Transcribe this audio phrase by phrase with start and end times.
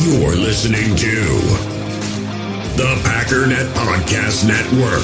[0.00, 1.24] You're listening to
[2.76, 5.02] the Packernet Podcast Network.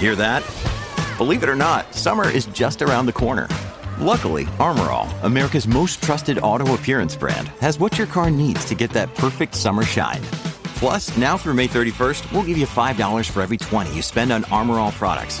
[0.00, 0.42] Hear that?
[1.16, 3.46] Believe it or not, summer is just around the corner.
[4.00, 8.90] Luckily, Armorall, America's most trusted auto appearance brand, has what your car needs to get
[8.90, 10.22] that perfect summer shine.
[10.80, 14.42] Plus, now through May 31st, we'll give you $5 for every 20 you spend on
[14.44, 15.40] Armorall products.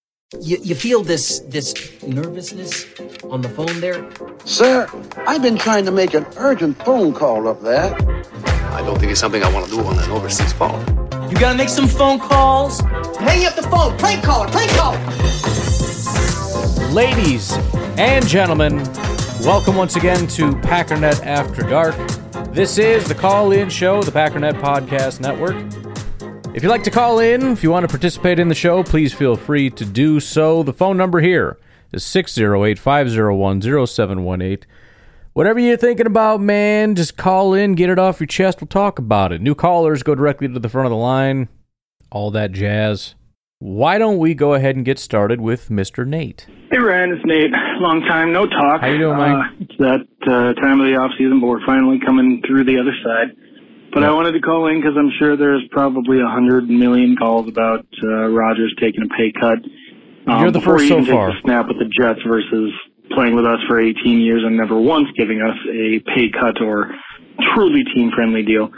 [0.39, 2.85] You, you feel this this nervousness
[3.25, 4.09] on the phone there?
[4.45, 4.87] Sir,
[5.27, 7.93] I've been trying to make an urgent phone call up there.
[8.71, 10.79] I don't think it's something I want to do on an overseas phone.
[11.29, 12.79] You gotta make some phone calls.
[13.19, 13.97] Hang up the phone.
[13.97, 14.47] Prank call.
[14.47, 14.93] Prank call.
[16.93, 17.51] Ladies
[17.97, 18.77] and gentlemen,
[19.41, 21.95] welcome once again to Packernet After Dark.
[22.53, 25.57] This is the call in show, the Packernet Podcast Network.
[26.53, 29.13] If you'd like to call in, if you want to participate in the show, please
[29.13, 30.63] feel free to do so.
[30.63, 31.57] The phone number here
[31.93, 34.69] is 608 501 0718.
[35.31, 38.59] Whatever you're thinking about, man, just call in, get it off your chest.
[38.59, 39.41] We'll talk about it.
[39.41, 41.47] New callers go directly to the front of the line,
[42.11, 43.15] all that jazz.
[43.59, 46.05] Why don't we go ahead and get started with Mr.
[46.05, 46.47] Nate?
[46.69, 47.51] Hey Ryan, it's Nate.
[47.79, 48.81] Long time no talk.
[48.81, 49.37] How you doing, Mike?
[49.37, 52.77] Uh, it's that uh, time of the off season, but we're finally coming through the
[52.77, 53.37] other side.
[53.93, 57.47] But I wanted to call in because I'm sure there's probably a hundred million calls
[57.49, 59.59] about uh, Rodgers taking a pay cut.
[60.27, 61.31] Um, You're the first so far.
[61.31, 62.71] a snap with the Jets versus
[63.11, 66.95] playing with us for 18 years and never once giving us a pay cut or
[67.53, 68.69] truly team friendly deal.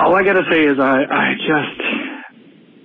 [0.00, 1.80] All I gotta say is I, I just,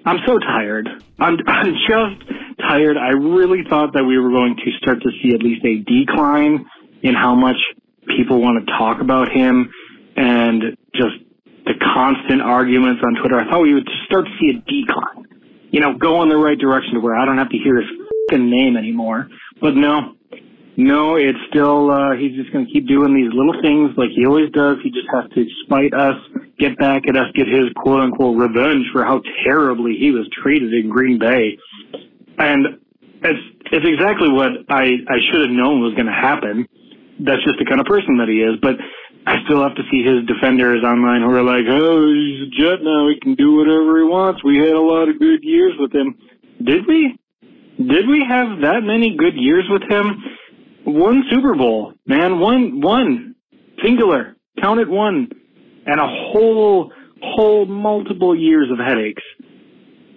[0.05, 0.89] I'm so tired.
[1.19, 2.97] I'm, I'm just tired.
[2.97, 6.65] I really thought that we were going to start to see at least a decline
[7.03, 7.57] in how much
[8.17, 9.71] people want to talk about him
[10.15, 11.15] and just
[11.65, 13.39] the constant arguments on Twitter.
[13.39, 15.27] I thought we would start to see a decline.
[15.71, 17.89] You know, go in the right direction to where I don't have to hear his
[18.29, 19.29] fucking name anymore.
[19.61, 20.15] But no,
[20.75, 24.25] no, it's still, uh, he's just going to keep doing these little things like he
[24.25, 24.77] always does.
[24.83, 26.15] He just has to spite us,
[26.57, 30.73] get back at us, get his quote unquote revenge for how terribly he was treated
[30.73, 31.57] in Green Bay.
[32.37, 32.79] And
[33.23, 33.39] it's,
[33.71, 36.67] it's exactly what I, I should have known was going to happen.
[37.19, 38.57] That's just the kind of person that he is.
[38.61, 38.75] But
[39.25, 42.81] I still have to see his defenders online who are like, oh, he's a Jet
[42.81, 43.07] now.
[43.09, 44.43] He can do whatever he wants.
[44.43, 46.17] We had a lot of good years with him.
[46.63, 47.17] Did we?
[47.77, 50.23] Did we have that many good years with him?
[50.85, 52.39] One Super Bowl, man.
[52.39, 53.35] One, one.
[53.83, 54.35] Singular.
[54.59, 55.29] Count it one.
[55.85, 59.23] And a whole, whole multiple years of headaches.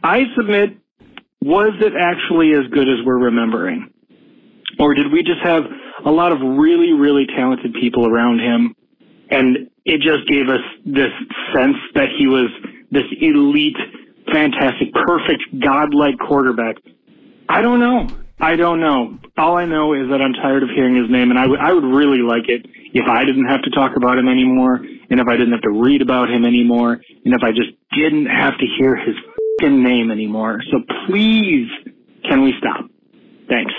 [0.03, 0.79] I submit,
[1.41, 3.91] was it actually as good as we're remembering?
[4.79, 5.63] Or did we just have
[6.05, 8.75] a lot of really, really talented people around him
[9.31, 11.13] and it just gave us this
[11.55, 12.51] sense that he was
[12.91, 13.77] this elite,
[14.33, 16.77] fantastic, perfect, godlike quarterback.
[17.49, 18.09] I don't know.
[18.41, 19.19] I don't know.
[19.39, 21.73] All I know is that I'm tired of hearing his name, and I would I
[21.73, 25.29] would really like it if I didn't have to talk about him anymore, and if
[25.29, 28.67] I didn't have to read about him anymore, and if I just didn't have to
[28.79, 29.15] hear his
[29.63, 30.61] name anymore.
[30.71, 31.69] So please,
[32.29, 32.85] can we stop?
[33.49, 33.73] Thanks.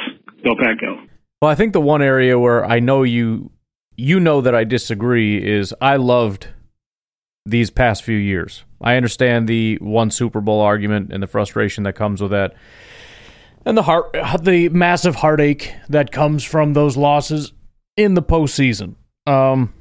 [0.44, 0.97] Go Pack Go.
[1.41, 3.51] Well, I think the one area where I know you
[3.97, 6.47] you know that I disagree is I loved
[7.45, 8.63] these past few years.
[8.81, 12.55] I understand the one Super Bowl argument and the frustration that comes with that.
[13.66, 17.53] And the heart the massive heartache that comes from those losses
[17.97, 18.96] in the postseason.
[19.25, 19.73] Um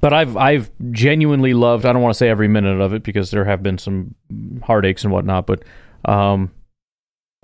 [0.00, 3.30] but I've I've genuinely loved I don't want to say every minute of it because
[3.30, 4.14] there have been some
[4.62, 5.62] heartaches and whatnot, but
[6.04, 6.50] um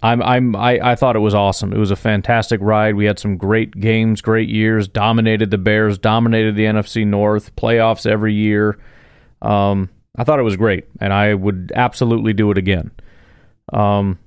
[0.00, 1.72] I'm I'm I, I thought it was awesome.
[1.72, 2.94] It was a fantastic ride.
[2.94, 8.06] We had some great games, great years, dominated the Bears, dominated the NFC North, playoffs
[8.06, 8.78] every year.
[9.42, 12.92] Um, I thought it was great, and I would absolutely do it again.
[13.72, 14.18] Um,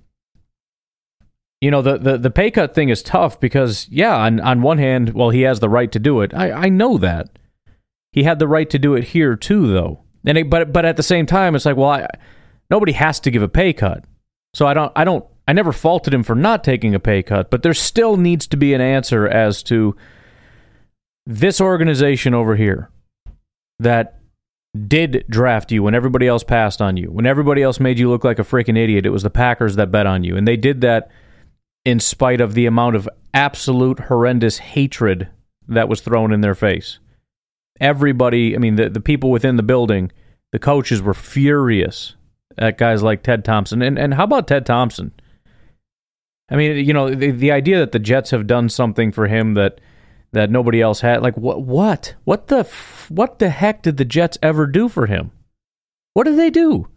[1.61, 4.77] you know the, the the pay cut thing is tough because yeah, on on one
[4.77, 6.33] hand, well, he has the right to do it.
[6.33, 7.29] I I know that
[8.11, 10.01] he had the right to do it here too, though.
[10.25, 12.07] And it, but but at the same time, it's like well, I,
[12.69, 14.03] nobody has to give a pay cut,
[14.53, 17.49] so I don't I don't I never faulted him for not taking a pay cut,
[17.49, 19.95] but there still needs to be an answer as to
[21.25, 22.89] this organization over here
[23.79, 24.19] that
[24.87, 28.23] did draft you when everybody else passed on you, when everybody else made you look
[28.23, 30.37] like a freaking idiot, it was the Packers that bet on you.
[30.37, 31.09] And they did that
[31.83, 35.29] in spite of the amount of absolute horrendous hatred
[35.67, 36.99] that was thrown in their face.
[37.79, 40.11] Everybody, I mean, the, the people within the building,
[40.51, 42.15] the coaches were furious
[42.57, 43.81] at guys like Ted Thompson.
[43.81, 45.11] And, and how about Ted Thompson?
[46.51, 49.53] I mean, you know, the, the idea that the Jets have done something for him
[49.53, 49.79] that
[50.33, 51.21] that nobody else had.
[51.21, 51.63] Like what?
[51.63, 52.15] What?
[52.25, 52.63] What the?
[53.09, 55.31] What the heck did the Jets ever do for him?
[56.13, 56.89] What did they do?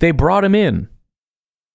[0.00, 0.88] They brought him in,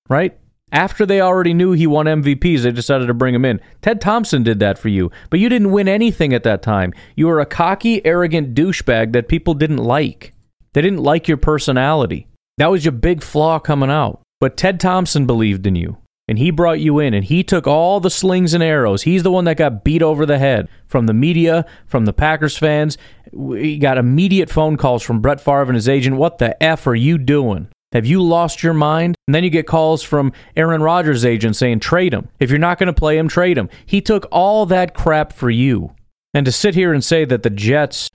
[0.09, 0.37] right?
[0.71, 3.59] After they already knew he won MVPs, they decided to bring him in.
[3.81, 6.93] Ted Thompson did that for you, but you didn't win anything at that time.
[7.15, 10.33] You were a cocky, arrogant douchebag that people didn't like.
[10.73, 12.27] They didn't like your personality.
[12.57, 14.21] That was your big flaw coming out.
[14.39, 15.97] But Ted Thompson believed in you
[16.29, 19.01] and he brought you in and he took all the slings and arrows.
[19.01, 22.55] He's the one that got beat over the head from the media, from the Packers
[22.55, 22.99] fans.
[23.33, 26.17] We got immediate phone calls from Brett Favre and his agent.
[26.17, 27.69] What the F are you doing?
[27.93, 29.15] Have you lost your mind?
[29.27, 32.29] And then you get calls from Aaron Rodgers' agent saying, trade him.
[32.39, 33.67] If you're not going to play him, trade him.
[33.87, 35.95] He took all that crap for you.
[36.35, 38.11] And to sit here and say that the Jets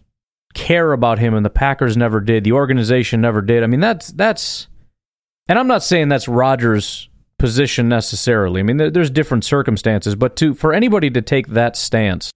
[0.55, 4.13] care about him and the Packers never did, the organization never did, I mean, that's,
[4.13, 4.69] that's,
[5.49, 7.09] and I'm not saying that's Rodgers'
[7.39, 8.61] position necessarily.
[8.61, 12.31] I mean, there's different circumstances, but to for anybody to take that stance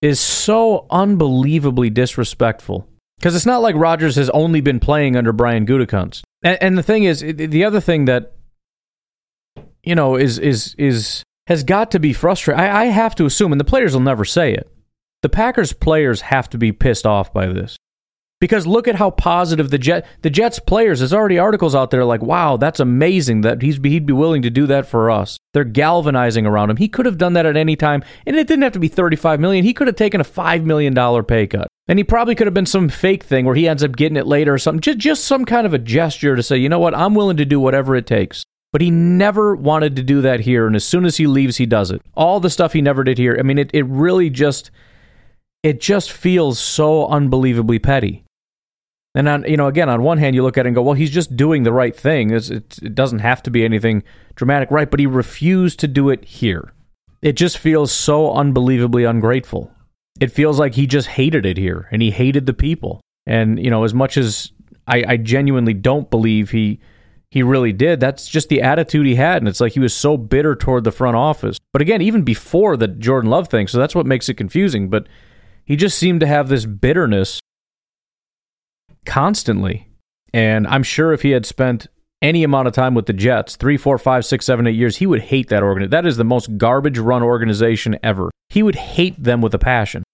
[0.00, 2.88] is so unbelievably disrespectful.
[3.18, 6.22] Because it's not like Rodgers has only been playing under Brian Gutekunst.
[6.42, 8.32] And, and the thing is, the other thing that
[9.84, 12.60] you know is is is has got to be frustrating.
[12.60, 14.68] I, I have to assume, and the players will never say it.
[15.22, 17.76] The Packers players have to be pissed off by this.
[18.42, 20.98] Because look at how positive the Jet the Jets players.
[20.98, 24.50] There's already articles out there like, "Wow, that's amazing that he's he'd be willing to
[24.50, 26.78] do that for us." They're galvanizing around him.
[26.78, 29.38] He could have done that at any time, and it didn't have to be 35
[29.38, 29.64] million.
[29.64, 32.52] He could have taken a five million dollar pay cut, and he probably could have
[32.52, 34.80] been some fake thing where he ends up getting it later or something.
[34.80, 37.44] Just just some kind of a gesture to say, you know what, I'm willing to
[37.44, 38.42] do whatever it takes.
[38.72, 41.66] But he never wanted to do that here, and as soon as he leaves, he
[41.66, 42.02] does it.
[42.16, 43.36] All the stuff he never did here.
[43.38, 44.72] I mean, it it really just
[45.62, 48.21] it just feels so unbelievably petty.
[49.14, 50.94] And on, you know, again, on one hand, you look at it and go, well,
[50.94, 52.30] he's just doing the right thing.
[52.30, 54.02] It's, it, it doesn't have to be anything
[54.36, 54.90] dramatic, right?
[54.90, 56.72] But he refused to do it here.
[57.20, 59.70] It just feels so unbelievably ungrateful.
[60.20, 63.00] It feels like he just hated it here and he hated the people.
[63.26, 64.52] And, you know, as much as
[64.86, 66.80] I, I genuinely don't believe he
[67.30, 69.38] he really did, that's just the attitude he had.
[69.38, 71.56] And it's like he was so bitter toward the front office.
[71.72, 74.90] But again, even before the Jordan Love thing, so that's what makes it confusing.
[74.90, 75.06] But
[75.64, 77.40] he just seemed to have this bitterness
[79.04, 79.88] constantly.
[80.32, 81.88] And I'm sure if he had spent
[82.22, 85.06] any amount of time with the Jets, three, four, five, six, seven, eight years, he
[85.06, 85.90] would hate that organization.
[85.90, 88.30] That is the most garbage run organization ever.
[88.48, 90.04] He would hate them with a passion.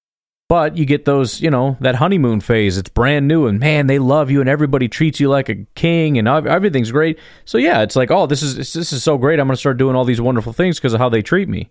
[0.48, 2.78] But you get those, you know, that honeymoon phase.
[2.78, 6.16] It's brand new, and man, they love you, and everybody treats you like a king,
[6.16, 7.18] and everything's great.
[7.44, 9.38] So yeah, it's like, oh, this is this is so great.
[9.38, 11.68] I'm going to start doing all these wonderful things because of how they treat me.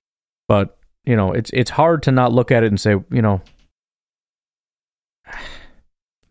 [0.47, 3.41] But you know, it's it's hard to not look at it and say, you know,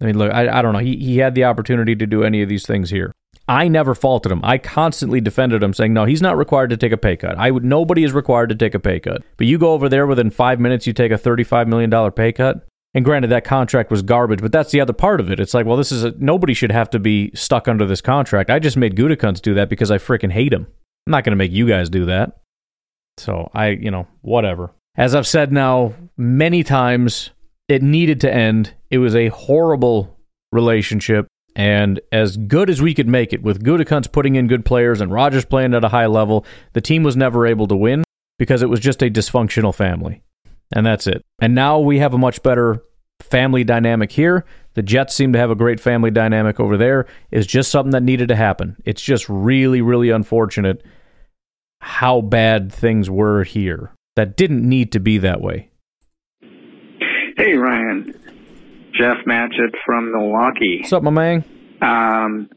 [0.00, 0.80] I mean, look, I, I don't know.
[0.80, 3.12] He, he had the opportunity to do any of these things here.
[3.48, 4.40] I never faulted him.
[4.42, 7.38] I constantly defended him, saying, "No, he's not required to take a pay cut.
[7.38, 7.64] I would.
[7.64, 9.22] Nobody is required to take a pay cut.
[9.36, 12.32] But you go over there within five minutes, you take a thirty-five million dollar pay
[12.32, 12.66] cut.
[12.92, 15.38] And granted, that contract was garbage, but that's the other part of it.
[15.38, 18.48] It's like, well, this is a, nobody should have to be stuck under this contract.
[18.48, 20.66] I just made Gutekunst do that because I freaking hate him.
[21.06, 22.38] I'm not going to make you guys do that.
[23.18, 24.72] So I, you know, whatever.
[24.96, 27.30] As I've said now many times,
[27.68, 28.72] it needed to end.
[28.90, 30.16] It was a horrible
[30.52, 31.26] relationship.
[31.54, 35.10] And as good as we could make it, with Gutekunst putting in good players and
[35.10, 38.04] Rodgers playing at a high level, the team was never able to win
[38.38, 40.22] because it was just a dysfunctional family.
[40.74, 41.22] And that's it.
[41.40, 42.82] And now we have a much better
[43.20, 44.44] family dynamic here.
[44.74, 47.06] The Jets seem to have a great family dynamic over there.
[47.30, 48.76] It's just something that needed to happen.
[48.84, 50.84] It's just really, really unfortunate
[51.80, 53.92] how bad things were here.
[54.16, 55.70] That didn't need to be that way.
[57.36, 58.14] Hey, Ryan.
[58.98, 60.78] Jeff Matchett from Milwaukee.
[60.80, 61.44] What's up, my man?
[61.82, 62.48] Um,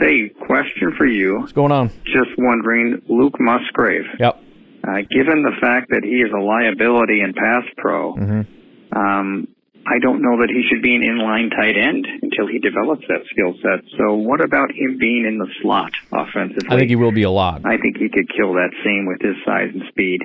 [0.00, 1.40] say, question for you.
[1.40, 1.88] What's going on?
[2.04, 4.04] Just wondering, Luke Musgrave.
[4.18, 4.40] Yep.
[4.86, 8.98] Uh, given the fact that he is a liability in pass pro, mm-hmm.
[8.98, 9.46] um,
[9.86, 13.22] I don't know that he should be an inline tight end until he develops that
[13.30, 13.84] skill set.
[13.98, 16.68] So, what about him being in the slot offensively?
[16.70, 17.62] I think he will be a lot.
[17.64, 20.22] I think he could kill that same with his size and speed.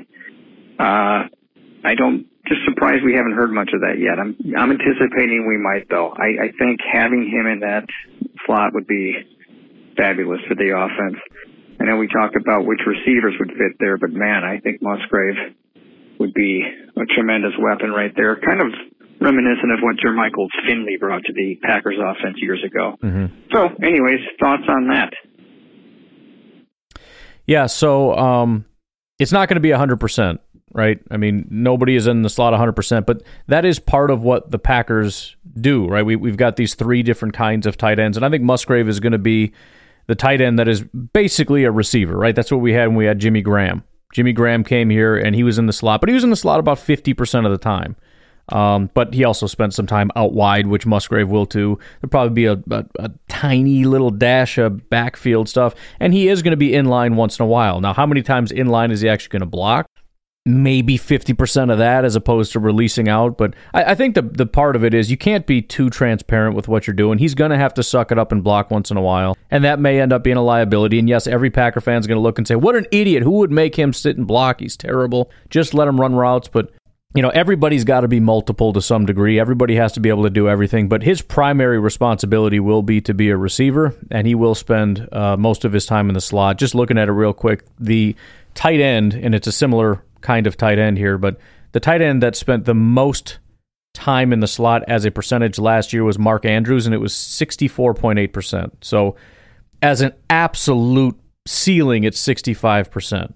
[0.80, 1.30] Uh,
[1.84, 4.20] I don't just surprised we haven't heard much of that yet.
[4.20, 6.12] I'm I'm anticipating we might though.
[6.16, 7.86] I, I think having him in that
[8.46, 9.16] slot would be
[9.96, 11.20] fabulous for the offense.
[11.80, 15.36] I know we talked about which receivers would fit there, but man, I think Musgrave
[16.20, 16.64] would be
[16.96, 18.36] a tremendous weapon right there.
[18.36, 18.74] Kind of
[19.22, 22.96] reminiscent of what Jermichael Finley brought to the Packers offense years ago.
[23.04, 23.26] Mm-hmm.
[23.54, 25.14] So, anyways, thoughts on that?
[27.46, 28.66] Yeah, so um,
[29.20, 30.40] it's not going to be 100%,
[30.78, 31.00] right?
[31.10, 34.60] I mean, nobody is in the slot 100%, but that is part of what the
[34.60, 36.04] Packers do, right?
[36.04, 39.00] We, we've got these three different kinds of tight ends, and I think Musgrave is
[39.00, 39.52] going to be
[40.06, 42.36] the tight end that is basically a receiver, right?
[42.36, 43.84] That's what we had when we had Jimmy Graham.
[44.14, 46.36] Jimmy Graham came here and he was in the slot, but he was in the
[46.36, 47.98] slot about 50% of the time.
[48.50, 51.78] Um, but he also spent some time out wide, which Musgrave will too.
[52.00, 56.42] There'll probably be a, a, a tiny little dash of backfield stuff, and he is
[56.42, 57.82] going to be in line once in a while.
[57.82, 59.90] Now, how many times in line is he actually going to block?
[60.48, 63.38] Maybe 50% of that as opposed to releasing out.
[63.38, 66.56] But I, I think the, the part of it is you can't be too transparent
[66.56, 67.20] with what you're doing.
[67.20, 69.38] He's going to have to suck it up and block once in a while.
[69.52, 71.00] And that may end up being a liability.
[71.00, 73.24] And yes, every Packer fan is going to look and say, what an idiot.
[73.24, 74.62] Who would make him sit and block?
[74.62, 75.30] He's terrible.
[75.50, 76.48] Just let him run routes.
[76.48, 76.72] But
[77.16, 79.40] you know, everybody's got to be multiple to some degree.
[79.40, 83.14] Everybody has to be able to do everything, but his primary responsibility will be to
[83.14, 86.58] be a receiver, and he will spend uh, most of his time in the slot.
[86.58, 88.16] Just looking at it real quick, the
[88.54, 91.38] tight end, and it's a similar kind of tight end here, but
[91.72, 93.40] the tight end that spent the most
[93.94, 97.14] time in the slot as a percentage last year was Mark Andrews, and it was
[97.14, 98.72] 64.8%.
[98.82, 99.16] So,
[99.82, 103.34] as an absolute ceiling, it's 65%,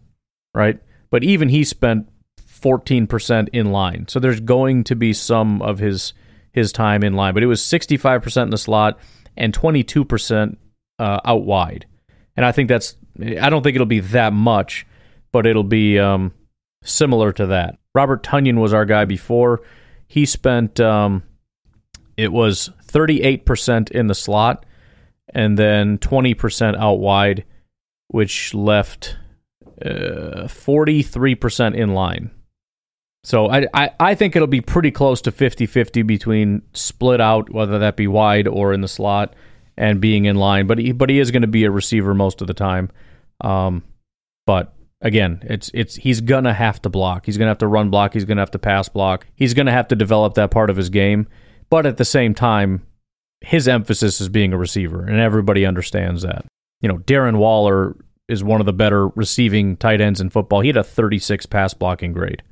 [0.54, 0.80] right?
[1.10, 2.10] But even he spent
[2.42, 4.08] 14% in line.
[4.10, 6.14] So there's going to be some of his
[6.52, 9.00] his time in line, but it was 65% in the slot
[9.38, 10.58] and 22%
[11.00, 11.86] uh, out wide.
[12.36, 14.86] And I think that's I don't think it'll be that much,
[15.32, 16.34] but it'll be um,
[16.84, 17.78] similar to that.
[17.94, 19.62] Robert Tonyan was our guy before.
[20.08, 21.24] He spent um,
[22.18, 24.66] it was 38% in the slot
[25.34, 27.46] and then 20% out wide,
[28.10, 29.18] which left
[29.84, 32.32] uh, 43% in line.
[33.24, 37.80] So I, I, I, think it'll be pretty close to 50-50 between split out, whether
[37.80, 39.36] that be wide or in the slot,
[39.78, 40.66] and being in line.
[40.66, 42.90] But he, but he is going to be a receiver most of the time.
[43.42, 43.84] Um,
[44.48, 47.26] but again, it's it's he's gonna have to block.
[47.26, 48.14] He's gonna have to run block.
[48.14, 49.28] He's gonna have to pass block.
[49.36, 51.28] He's gonna have to develop that part of his game.
[51.70, 52.86] But at the same time,
[53.42, 56.46] his emphasis is being a receiver, and everybody understands that.
[56.82, 57.96] You know, Darren Waller
[58.28, 60.62] is one of the better receiving tight ends in football.
[60.62, 62.44] He had a 36 pass blocking grade.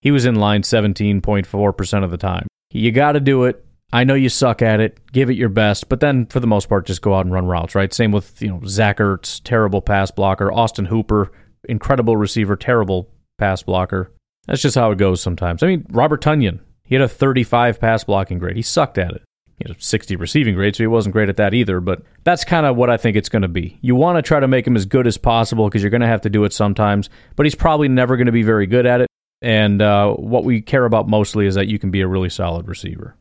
[0.00, 2.46] He was in line 17.4% of the time.
[2.70, 3.64] You got to do it.
[3.92, 5.00] I know you suck at it.
[5.12, 7.46] Give it your best, but then for the most part, just go out and run
[7.46, 7.92] routes, right?
[7.92, 10.52] Same with you know Zach Ertz, terrible pass blocker.
[10.52, 11.32] Austin Hooper,
[11.68, 13.08] incredible receiver, terrible
[13.38, 14.12] pass blocker.
[14.46, 15.62] That's just how it goes sometimes.
[15.62, 18.56] I mean, Robert Tonyan, he had a 35 pass blocking grade.
[18.56, 19.22] He sucked at it.
[19.58, 21.80] He had a 60 receiving grade, so he wasn't great at that either.
[21.80, 23.78] But that's kind of what I think it's going to be.
[23.82, 26.06] You want to try to make him as good as possible because you're going to
[26.06, 29.00] have to do it sometimes, but he's probably never going to be very good at
[29.00, 29.08] it.
[29.42, 32.68] And uh, what we care about mostly is that you can be a really solid
[32.68, 33.16] receiver.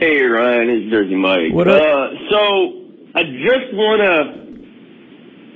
[0.00, 1.52] Hey Ryan, it's Jersey Mike.
[1.52, 1.80] What up?
[1.80, 2.82] Uh, so
[3.14, 4.41] I just wanna,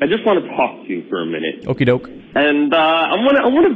[0.00, 2.08] I just wanna talk to you for a minute, Okie doke.
[2.34, 3.74] and uh, I wanna, I wanna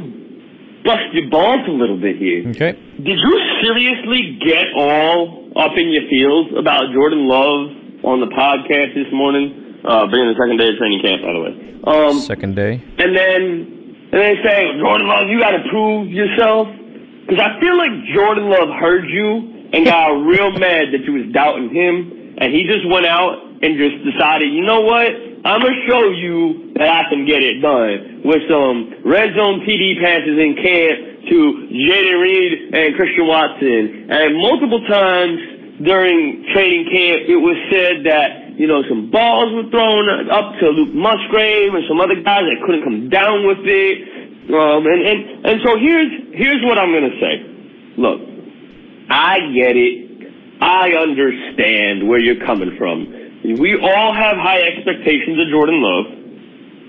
[0.85, 2.47] bust your balls a little bit here.
[2.49, 2.73] Okay.
[3.01, 8.93] Did you seriously get all up in your feels about Jordan Love on the podcast
[8.95, 9.81] this morning?
[9.83, 11.53] Uh, being the second day of training camp, by the way.
[11.89, 12.77] Um, Second day.
[12.99, 13.41] and then
[14.13, 16.67] and they say, Jordan Love, you got to prove yourself.
[17.25, 21.33] Because I feel like Jordan Love heard you and got real mad that you was
[21.33, 25.09] doubting him, and he just went out and just decided, you know what?
[25.43, 29.97] I'm gonna show you that I can get it done with some red zone TD
[29.97, 30.97] passes in camp
[31.33, 38.05] to Jayden Reed and Christian Watson, and multiple times during training camp, it was said
[38.05, 42.45] that you know some balls were thrown up to Luke Musgrave and some other guys
[42.45, 43.97] that couldn't come down with it.
[44.45, 47.33] Um, and and and so here's here's what I'm gonna say.
[47.97, 48.19] Look,
[49.09, 49.97] I get it.
[50.61, 53.21] I understand where you're coming from.
[53.43, 56.05] We all have high expectations of Jordan Love,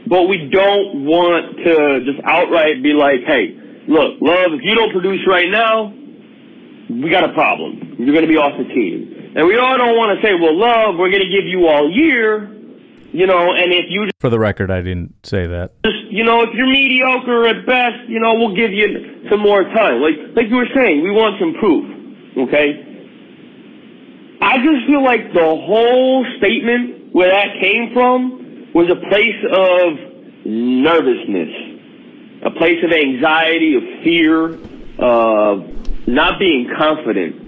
[0.08, 3.56] but we don't want to just outright be like, hey,
[3.88, 5.92] look, Love, if you don't produce right now,
[6.90, 7.96] we got a problem.
[7.98, 9.32] You're going to be off the team.
[9.34, 11.88] And we all don't want to say, well, Love, we're going to give you all
[11.90, 12.52] year,
[13.12, 15.72] you know, and if you Just, For the record, I didn't say that.
[15.84, 19.64] just, you know, if you're mediocre at best, you know, we'll give you some more
[19.64, 20.02] time.
[20.02, 21.88] Like, like you were saying, we want some proof.
[22.48, 22.91] Okay.
[24.42, 30.44] I just feel like the whole statement where that came from was a place of
[30.44, 31.52] nervousness,
[32.42, 34.58] a place of anxiety, of fear,
[34.98, 35.62] of
[36.08, 37.38] not being confident.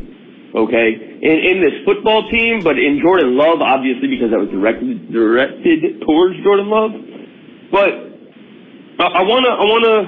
[0.54, 5.10] Okay, in in this football team, but in Jordan Love, obviously because that was directed
[5.10, 6.92] directed towards Jordan Love.
[7.74, 7.90] But
[9.02, 9.64] I I want to I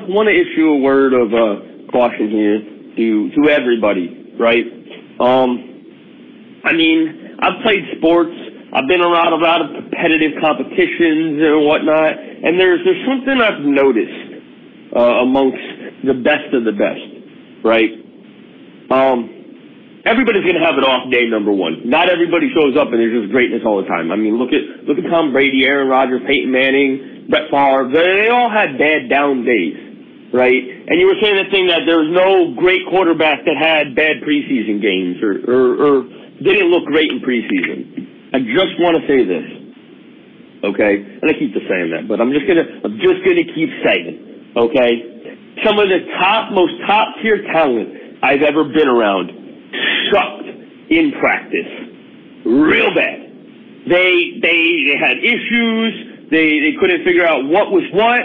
[0.06, 2.62] want to issue a word of uh, caution here
[2.94, 4.64] to to everybody, right?
[5.18, 5.75] Um,
[6.66, 8.34] I mean, I've played sports.
[8.74, 13.62] I've been around a lot of competitive competitions and whatnot, and there's there's something I've
[13.62, 14.36] noticed
[14.90, 17.06] uh, amongst the best of the best,
[17.64, 17.90] right?
[18.90, 21.26] Um, everybody's going to have an off day.
[21.26, 24.10] Number one, not everybody shows up and there's just greatness all the time.
[24.10, 27.90] I mean, look at look at Tom Brady, Aaron Rodgers, Peyton Manning, Brett Favre.
[27.90, 30.62] They, all had bad down days, right?
[30.86, 34.22] And you were saying the thing that there was no great quarterback that had bad
[34.22, 35.94] preseason games or or, or
[36.42, 38.34] didn't look great in preseason.
[38.34, 39.46] I just want to say this,
[40.64, 40.94] okay?
[41.00, 44.58] And I keep saying that, but I'm just gonna I'm just gonna keep saying, it,
[44.58, 44.92] okay?
[45.64, 49.32] Some of the top, most top tier talent I've ever been around
[50.12, 50.48] sucked
[50.90, 51.72] in practice,
[52.44, 53.26] real bad.
[53.88, 54.60] They they
[54.92, 56.28] they had issues.
[56.30, 58.20] They they couldn't figure out what was what,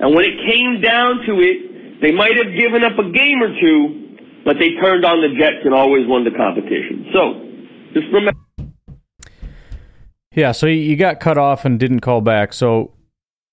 [0.00, 3.52] and when it came down to it, they might have given up a game or
[3.60, 3.99] two,
[4.44, 7.06] but they turned on the Jets and always won the competition.
[7.12, 7.34] So
[7.92, 8.40] just remember.
[10.34, 12.52] Yeah, so you got cut off and didn't call back.
[12.52, 12.92] So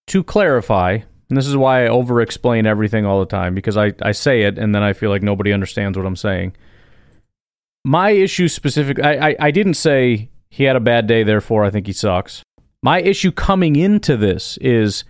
[0.08, 3.94] to clarify, and this is why I over explain everything all the time because I,
[4.02, 6.56] I say it and then I feel like nobody understands what I'm saying.
[7.84, 11.70] My issue specific I, I, I didn't say he had a bad day, therefore I
[11.70, 12.44] think he sucks.
[12.84, 15.04] My issue coming into this is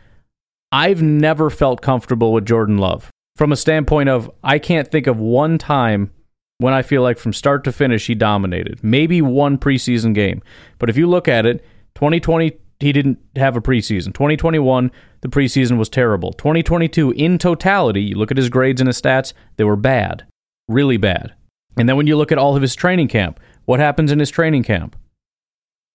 [0.72, 3.10] I've never felt comfortable with Jordan Love.
[3.38, 6.12] From a standpoint of I can't think of one time
[6.58, 8.84] when I feel like from start to finish he dominated.
[8.84, 10.42] Maybe one preseason game.
[10.80, 11.64] But if you look at it,
[11.94, 14.08] 2020 he didn't have a preseason.
[14.08, 14.92] 2021
[15.22, 16.34] the preseason was terrible.
[16.34, 20.26] 2022 in totality, you look at his grades and his stats, they were bad.
[20.68, 21.36] Really bad.
[21.78, 24.32] And then when you look at all of his training camp, what happens in his
[24.32, 24.96] training camp?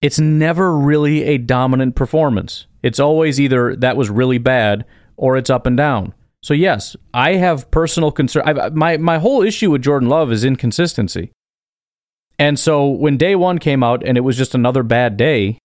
[0.01, 2.67] It's never really a dominant performance.
[2.85, 4.85] It's always either that was really bad
[5.17, 6.15] or it's up and down.
[6.43, 8.43] So yes, I have personal concern.
[8.47, 11.31] I've, my my whole issue with Jordan Love is inconsistency.
[12.39, 15.59] And so when day one came out and it was just another bad day,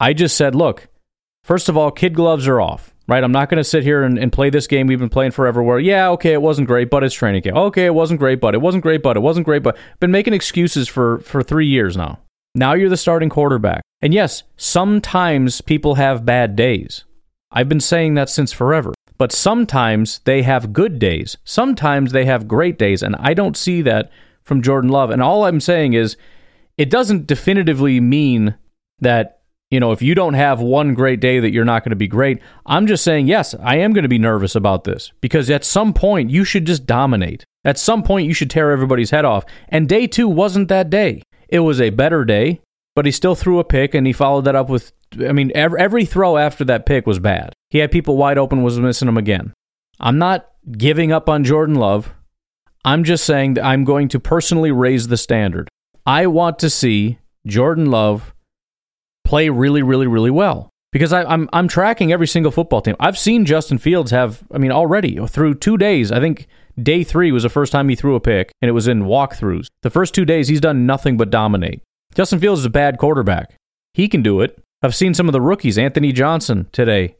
[0.00, 0.88] I just said, look,
[1.44, 3.22] first of all, kid gloves are off, right?
[3.22, 5.62] I'm not going to sit here and, and, play this game we've been playing forever
[5.62, 7.56] where, yeah, okay, it wasn't great, but it's training camp.
[7.56, 10.34] Okay, it wasn't great, but it wasn't great, but it wasn't great, but been making
[10.34, 12.18] excuses for, for three years now.
[12.54, 13.82] Now you're the starting quarterback.
[14.02, 17.04] And yes, sometimes people have bad days.
[17.52, 18.92] I've been saying that since forever.
[19.18, 21.36] But sometimes they have good days.
[21.44, 23.02] Sometimes they have great days.
[23.02, 24.10] And I don't see that
[24.42, 25.10] from Jordan Love.
[25.10, 26.16] And all I'm saying is
[26.76, 28.56] it doesn't definitively mean
[29.00, 31.96] that, you know, if you don't have one great day that you're not going to
[31.96, 32.40] be great.
[32.66, 35.92] I'm just saying, yes, I am going to be nervous about this because at some
[35.92, 37.44] point you should just dominate.
[37.64, 39.44] At some point you should tear everybody's head off.
[39.68, 41.22] And day two wasn't that day.
[41.48, 42.60] It was a better day,
[42.96, 44.92] but he still threw a pick and he followed that up with
[45.24, 47.52] I mean, every, every throw after that pick was bad.
[47.70, 49.52] He had people wide open, was missing them again.
[50.00, 52.12] I'm not giving up on Jordan Love.
[52.84, 55.68] I'm just saying that I'm going to personally raise the standard.
[56.04, 58.34] I want to see Jordan Love
[59.24, 62.96] play really, really, really well because I, I'm, I'm tracking every single football team.
[62.98, 66.10] I've seen Justin Fields have, I mean, already through two days.
[66.10, 66.46] I think
[66.80, 69.68] day three was the first time he threw a pick, and it was in walkthroughs.
[69.82, 71.82] The first two days, he's done nothing but dominate.
[72.16, 73.54] Justin Fields is a bad quarterback.
[73.92, 74.58] He can do it.
[74.82, 77.16] I've seen some of the rookies, Anthony Johnson today,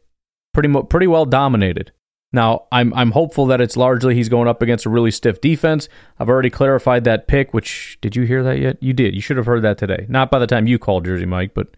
[0.54, 1.92] pretty mo- pretty well dominated.
[2.32, 5.88] Now, I'm I'm hopeful that it's largely he's going up against a really stiff defense.
[6.18, 8.82] I've already clarified that pick, which did you hear that yet?
[8.82, 9.14] You did.
[9.14, 10.06] You should have heard that today.
[10.08, 11.68] Not by the time you called Jersey Mike, but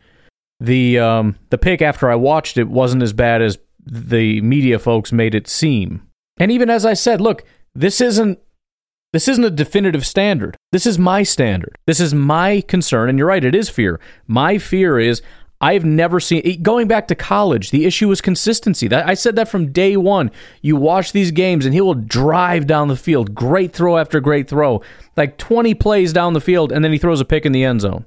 [0.60, 5.12] the um the pick after I watched it wasn't as bad as the media folks
[5.12, 6.02] made it seem.
[6.38, 8.38] And even as I said, look, this isn't
[9.12, 10.56] this isn't a definitive standard.
[10.72, 11.76] This is my standard.
[11.86, 13.08] This is my concern.
[13.08, 14.00] And you're right, it is fear.
[14.26, 15.22] My fear is
[15.60, 17.70] I've never seen going back to college.
[17.70, 18.86] The issue was consistency.
[18.86, 20.30] That I said that from day one.
[20.62, 24.48] You watch these games, and he will drive down the field, great throw after great
[24.48, 24.82] throw,
[25.16, 27.80] like 20 plays down the field, and then he throws a pick in the end
[27.80, 28.06] zone.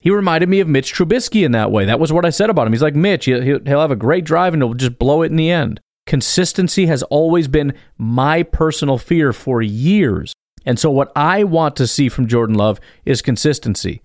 [0.00, 1.84] He reminded me of Mitch Trubisky in that way.
[1.84, 2.72] That was what I said about him.
[2.72, 3.26] He's like Mitch.
[3.26, 5.80] He'll have a great drive, and he'll just blow it in the end.
[6.10, 10.32] Consistency has always been my personal fear for years.
[10.66, 14.02] And so, what I want to see from Jordan Love is consistency.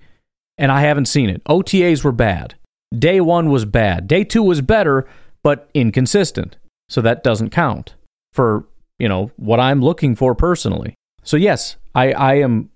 [0.56, 1.44] And I haven't seen it.
[1.46, 2.54] OTAs were bad.
[2.96, 4.06] Day one was bad.
[4.06, 5.08] Day two was better,
[5.42, 6.58] but inconsistent.
[6.90, 7.96] So that doesn't count
[8.34, 8.68] for,
[9.00, 10.94] you know, what I'm looking for personally.
[11.24, 12.70] So yes, I, I am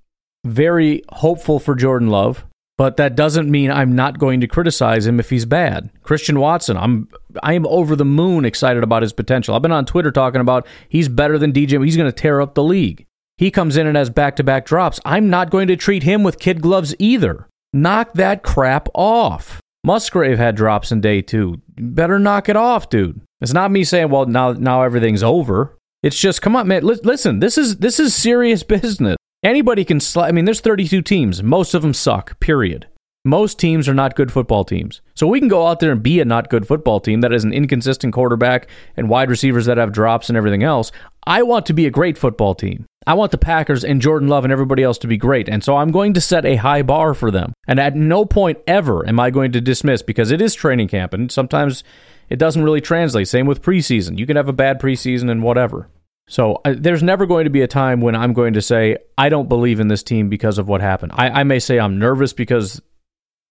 [0.44, 2.48] very hopeful for Jordan Love,
[2.80, 5.90] but that doesn't mean I'm not going to criticize him if he's bad.
[6.02, 7.10] Christian Watson, I'm
[7.44, 9.54] I am over the moon excited about his potential.
[9.54, 11.84] I've been on Twitter talking about he's better than DJ.
[11.84, 13.06] He's going to tear up the league.
[13.38, 14.98] He comes in and has back-to-back drops.
[15.04, 17.50] I'm not going to treat him with kid gloves either.
[17.74, 19.60] Knock that crap off.
[19.84, 21.62] Musgrave had drops in day two.
[21.76, 23.20] Better knock it off, dude.
[23.42, 25.78] It's not me saying, well, now now everything's over.
[26.02, 26.86] It's just, come on, man.
[26.86, 29.18] Li- listen, this is this is serious business.
[29.44, 30.00] Anybody can.
[30.00, 31.42] Sl- I mean, there's 32 teams.
[31.42, 32.40] Most of them suck.
[32.40, 32.88] Period.
[33.26, 35.02] Most teams are not good football teams.
[35.14, 37.44] So we can go out there and be a not good football team that has
[37.44, 40.92] an inconsistent quarterback and wide receivers that have drops and everything else.
[41.28, 42.86] I want to be a great football team.
[43.06, 45.50] I want the Packers and Jordan Love and everybody else to be great.
[45.50, 47.54] And so I'm going to set a high bar for them.
[47.68, 51.14] And at no point ever am I going to dismiss because it is training camp
[51.14, 51.84] and sometimes
[52.30, 53.28] it doesn't really translate.
[53.28, 54.18] Same with preseason.
[54.18, 55.90] You can have a bad preseason and whatever.
[56.30, 59.30] So uh, there's never going to be a time when I'm going to say, I
[59.30, 61.12] don't believe in this team because of what happened.
[61.16, 62.82] I, I may say I'm nervous because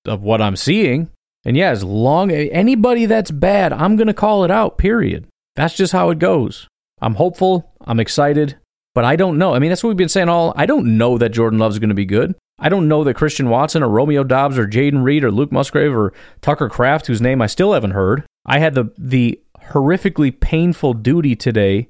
[0.06, 1.10] of what I'm seeing.
[1.44, 5.26] And yeah, as long anybody that's bad, I'm going to call it out, period.
[5.56, 6.68] That's just how it goes.
[7.00, 8.56] I'm hopeful, I'm excited,
[8.94, 9.54] but I don't know.
[9.54, 10.52] I mean, that's what we've been saying all.
[10.56, 12.34] I don't know that Jordan Love's going to be good.
[12.60, 15.94] I don't know that Christian Watson or Romeo Doubs or Jayden Reed or Luke Musgrave
[15.94, 16.12] or
[16.42, 18.24] Tucker Kraft, whose name I still haven't heard.
[18.46, 21.88] I had the the horrifically painful duty today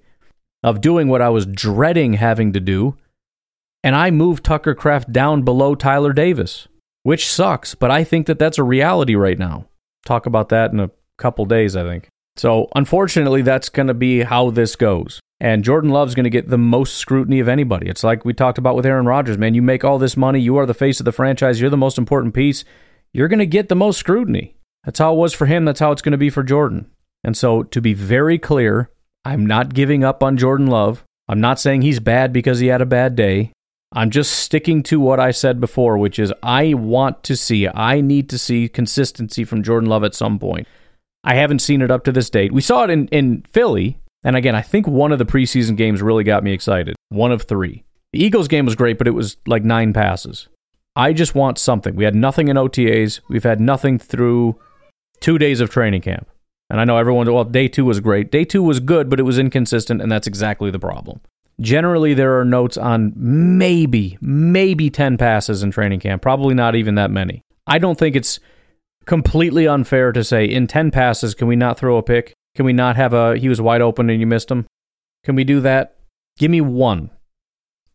[0.63, 2.97] of doing what I was dreading having to do,
[3.83, 6.69] and I moved Tucker Kraft down below Tyler Davis
[7.09, 9.67] which sucks, but I think that that's a reality right now.
[10.05, 12.09] Talk about that in a couple days, I think.
[12.37, 15.19] So, unfortunately, that's going to be how this goes.
[15.41, 17.89] And Jordan Love's going to get the most scrutiny of anybody.
[17.89, 19.55] It's like we talked about with Aaron Rodgers, man.
[19.55, 21.97] You make all this money, you are the face of the franchise, you're the most
[21.97, 22.63] important piece.
[23.15, 24.57] You're going to get the most scrutiny.
[24.85, 26.91] That's how it was for him, that's how it's going to be for Jordan.
[27.25, 28.91] And so, to be very clear,
[29.25, 31.05] I'm not giving up on Jordan Love.
[31.29, 33.53] I'm not saying he's bad because he had a bad day.
[33.93, 38.01] I'm just sticking to what I said before, which is I want to see, I
[38.01, 40.67] need to see consistency from Jordan Love at some point.
[41.25, 42.53] I haven't seen it up to this date.
[42.53, 43.99] We saw it in, in Philly.
[44.25, 46.97] And again, I think one of the preseason games really got me excited.
[47.09, 47.85] One of three.
[48.13, 50.49] The Eagles game was great, but it was like nine passes.
[50.97, 51.95] I just want something.
[51.95, 53.21] We had nothing in OTAs.
[53.29, 54.59] We've had nothing through
[55.21, 56.29] two days of training camp.
[56.71, 58.31] And I know everyone, well, day two was great.
[58.31, 61.21] Day two was good, but it was inconsistent, and that's exactly the problem.
[61.61, 66.95] Generally, there are notes on maybe, maybe 10 passes in training camp, probably not even
[66.95, 67.43] that many.
[67.67, 68.39] I don't think it's
[69.07, 72.35] completely unfair to say in 10 passes, can we not throw a pick?
[72.55, 74.67] Can we not have a, he was wide open and you missed him?
[75.25, 75.97] Can we do that?
[76.39, 77.11] Give me one.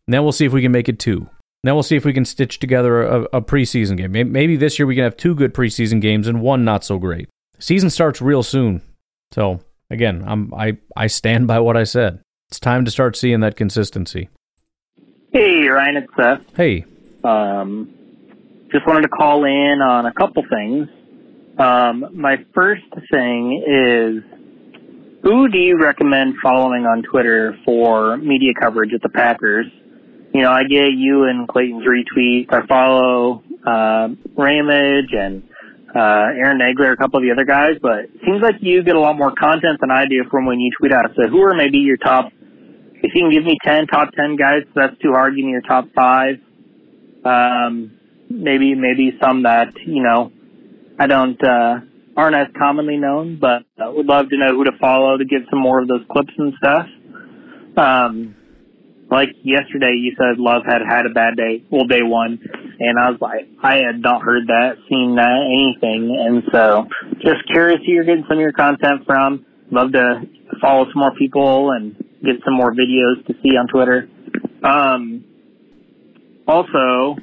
[0.06, 1.28] Then we'll see if we can make it two.
[1.62, 4.12] Then we'll see if we can stitch together a, a preseason game.
[4.12, 7.28] Maybe this year we can have two good preseason games and one not so great.
[7.64, 8.82] Season starts real soon.
[9.32, 12.20] So again, I'm, I, I stand by what I said.
[12.50, 14.28] It's time to start seeing that consistency.
[15.32, 16.54] Hey, Ryan, it's Seth.
[16.54, 16.84] Hey.
[17.24, 17.88] Um,
[18.70, 20.88] just wanted to call in on a couple things.
[21.58, 24.22] Um, my first thing is
[25.22, 29.64] who do you recommend following on Twitter for media coverage at the Packers?
[30.34, 32.52] You know, I get you and Clayton's retweets.
[32.52, 35.48] I follow uh, Ramage and
[35.94, 38.96] uh, Aaron Nagler, a couple of the other guys, but it seems like you get
[38.96, 41.06] a lot more content than I do from when you tweet out.
[41.16, 42.32] So who are maybe your top
[43.04, 45.36] if you can give me 10 top 10 guys, that's too hard.
[45.36, 46.36] Give me your top five.
[47.22, 47.98] Um,
[48.30, 50.32] maybe, maybe some that, you know,
[50.98, 51.80] I don't, uh,
[52.16, 55.40] aren't as commonly known, but I would love to know who to follow to get
[55.50, 56.86] some more of those clips and stuff.
[57.76, 58.36] Um,
[59.10, 62.38] like yesterday, you said Love had had a bad day, well, day one,
[62.80, 66.86] and I was like, I had not heard that, seen that, anything, and so
[67.20, 69.46] just curious who you're getting some of your content from.
[69.70, 70.22] Love to
[70.60, 74.08] follow some more people and get some more videos to see on Twitter.
[74.62, 75.24] Um,
[76.46, 77.16] also,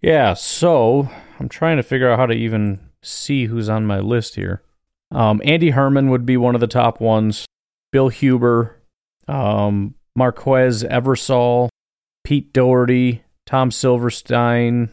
[0.00, 0.34] yeah.
[0.34, 4.62] So I'm trying to figure out how to even see who's on my list here.
[5.10, 7.46] Um, Andy Herman would be one of the top ones.
[7.92, 8.80] Bill Huber,
[9.28, 11.68] um, Marquez Eversole,
[12.24, 14.90] Pete Dougherty, Tom Silverstein,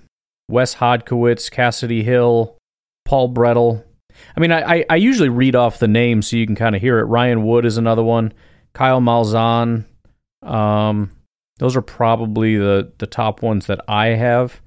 [0.49, 2.57] Wes Hodkiewicz, Cassidy Hill,
[3.05, 3.83] Paul Bretl.
[4.35, 6.81] I mean, I, I, I usually read off the names so you can kind of
[6.81, 7.05] hear it.
[7.05, 8.33] Ryan Wood is another one.
[8.73, 9.85] Kyle Malzahn.
[10.43, 11.11] Um,
[11.57, 14.61] those are probably the the top ones that I have.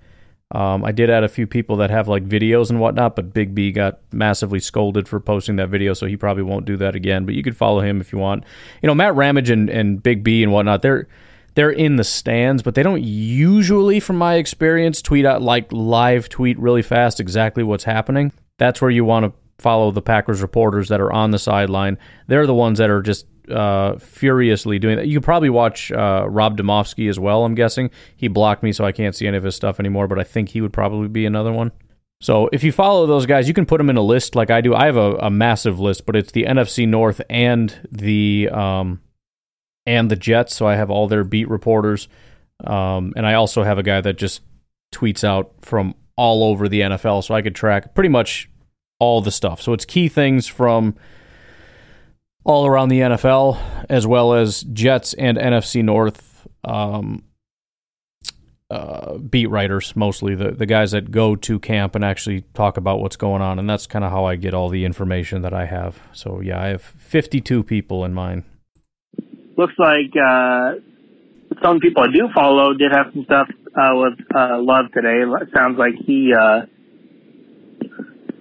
[0.54, 3.56] Um, I did add a few people that have like videos and whatnot, but Big
[3.56, 7.26] B got massively scolded for posting that video, so he probably won't do that again.
[7.26, 8.44] But you could follow him if you want.
[8.80, 11.08] You know, Matt Ramage and, and Big B and whatnot, they're
[11.56, 16.28] they're in the stands, but they don't usually, from my experience, tweet out like live
[16.28, 18.32] tweet really fast exactly what's happening.
[18.58, 21.98] That's where you want to follow the Packers reporters that are on the sideline.
[22.28, 25.06] They're the ones that are just uh, furiously doing that.
[25.06, 27.44] You could probably watch uh, Rob Demovsky as well.
[27.44, 30.08] I'm guessing he blocked me, so I can't see any of his stuff anymore.
[30.08, 31.72] But I think he would probably be another one.
[32.20, 34.60] So if you follow those guys, you can put them in a list like I
[34.60, 34.74] do.
[34.74, 39.00] I have a, a massive list, but it's the NFC North and the um,
[39.84, 40.54] and the Jets.
[40.56, 42.08] So I have all their beat reporters,
[42.64, 44.40] um, and I also have a guy that just
[44.94, 48.48] tweets out from all over the NFL, so I could track pretty much
[48.98, 49.60] all the stuff.
[49.60, 50.96] So it's key things from
[52.44, 57.24] all around the NFL, as well as Jets and NFC North um,
[58.70, 63.00] uh, beat writers, mostly the, the guys that go to camp and actually talk about
[63.00, 63.58] what's going on.
[63.58, 65.98] And that's kind of how I get all the information that I have.
[66.12, 68.44] So, yeah, I have 52 people in mine.
[69.56, 70.72] Looks like uh,
[71.62, 75.22] some people I do follow did have some stuff uh, with Love today.
[75.22, 76.62] It sounds like he uh,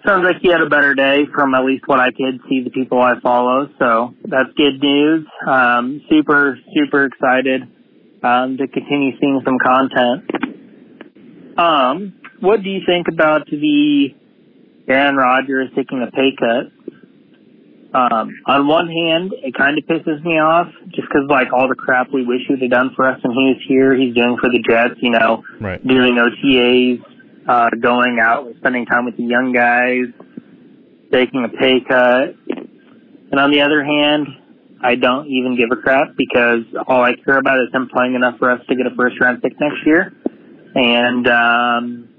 [0.05, 2.69] sounds like he had a better day from at least what I could see the
[2.69, 3.69] people I follow.
[3.79, 5.27] So that's good news.
[5.45, 7.63] Um, super super excited
[8.23, 10.29] um, to continue seeing some content.
[11.57, 14.15] Um, what do you think about the
[14.87, 16.71] Aaron Rodgers taking a pay cut?
[17.93, 21.75] Um, on one hand, it kind of pisses me off just because like all the
[21.75, 24.49] crap we wish he'd have done for us when he was here, he's doing for
[24.49, 24.95] the Jets.
[24.99, 25.85] You know, right.
[25.87, 27.03] doing OTAs,
[27.47, 30.11] uh, going out, spending time with the young guys,
[31.11, 32.35] taking a pay cut.
[33.31, 34.27] And on the other hand,
[34.83, 38.37] I don't even give a crap because all I care about is him playing enough
[38.37, 40.13] for us to get a first round pick next year.
[40.75, 42.09] And um,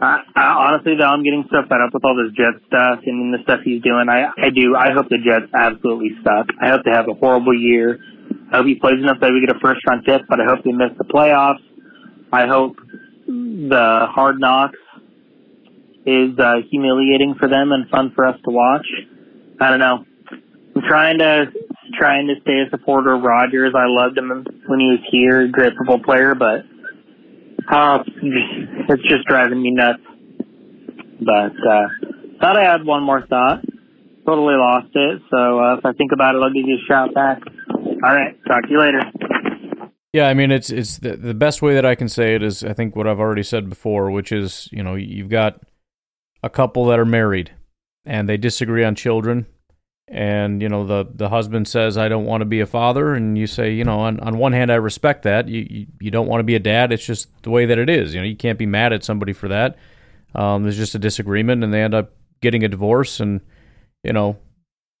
[0.00, 3.32] I, I, honestly, though, I'm getting so fed up with all this Jet stuff and
[3.32, 4.06] the stuff he's doing.
[4.08, 4.76] I, I do.
[4.76, 6.46] I hope the Jets absolutely suck.
[6.60, 7.98] I hope they have a horrible year.
[8.52, 10.64] I hope he plays enough that we get a first round pick, but I hope
[10.64, 11.62] they miss the playoffs.
[12.32, 12.76] I hope
[13.26, 14.78] the hard knocks
[16.04, 18.86] is uh, humiliating for them and fun for us to watch.
[19.60, 20.04] I don't know.
[20.74, 21.46] I'm trying to
[21.98, 23.74] trying to stay a supporter of Rodgers.
[23.76, 24.28] I loved him
[24.66, 26.64] when he was here, great football player, but
[27.70, 28.02] uh,
[28.88, 30.02] it's just driving me nuts.
[31.20, 31.86] But uh,
[32.40, 33.62] thought I had one more thought.
[34.26, 35.22] Totally lost it.
[35.30, 37.42] So uh, if I think about it, I'll give you a shout back.
[37.68, 38.36] All right.
[38.46, 39.02] Talk to you later.
[40.12, 42.62] Yeah, I mean it's it's the, the best way that I can say it is
[42.62, 45.60] I think what I've already said before, which is you know you've got
[46.42, 47.52] a couple that are married
[48.04, 49.46] and they disagree on children.
[50.08, 53.14] And you know the the husband says I don't want to be a father.
[53.14, 55.48] And you say you know on, on one hand I respect that.
[55.48, 56.92] You, you, you don't want to be a dad.
[56.92, 58.12] It's just the way that it is.
[58.12, 59.78] You know you can't be mad at somebody for that.
[60.34, 63.40] Um, there's just a disagreement and they end up getting a divorce and
[64.02, 64.36] you know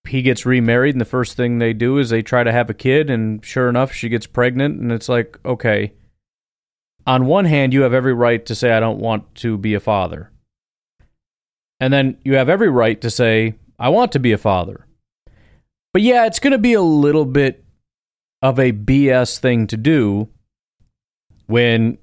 [0.08, 2.74] he gets remarried and the first thing they do is they try to have a
[2.74, 5.92] kid and sure enough she gets pregnant and it's like okay.
[7.06, 9.80] On one hand you have every right to say I don't want to be a
[9.80, 10.30] father.
[11.80, 14.86] And then you have every right to say I want to be a father.
[15.92, 17.64] But yeah, it's going to be a little bit
[18.40, 20.28] of a BS thing to do
[21.46, 21.98] when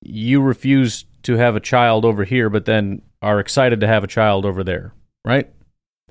[0.00, 4.08] you refuse to have a child over here, but then are excited to have a
[4.08, 5.52] child over there, right?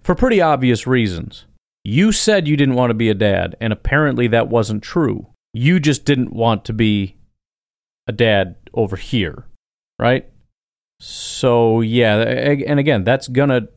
[0.04, 1.46] For pretty obvious reasons.
[1.84, 5.28] You said you didn't want to be a dad, and apparently that wasn't true.
[5.54, 7.16] You just didn't want to be
[8.08, 9.46] a dad over here,
[9.98, 10.30] right?
[11.00, 13.70] So, yeah, and again, that's going to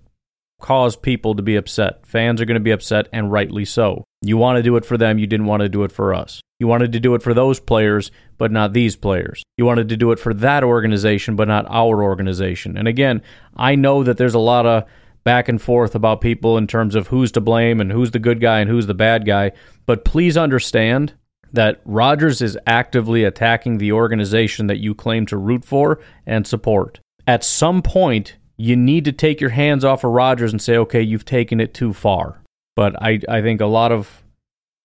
[0.61, 2.07] cause people to be upset.
[2.07, 4.05] Fans are going to be upset, and rightly so.
[4.21, 6.41] You want to do it for them, you didn't want to do it for us.
[6.59, 9.43] You wanted to do it for those players, but not these players.
[9.57, 12.77] You wanted to do it for that organization, but not our organization.
[12.77, 13.23] And again,
[13.57, 14.85] I know that there's a lot of
[15.25, 18.41] back and forth about people in terms of who's to blame and who's the good
[18.41, 19.53] guy and who's the bad guy,
[19.87, 21.15] but please understand
[21.53, 26.99] that Rodgers is actively attacking the organization that you claim to root for and support.
[27.27, 31.03] At some point, you need to take your hands off of Rodgers and say, okay,
[31.03, 32.43] you've taken it too far.
[32.75, 34.22] But I, I think a lot of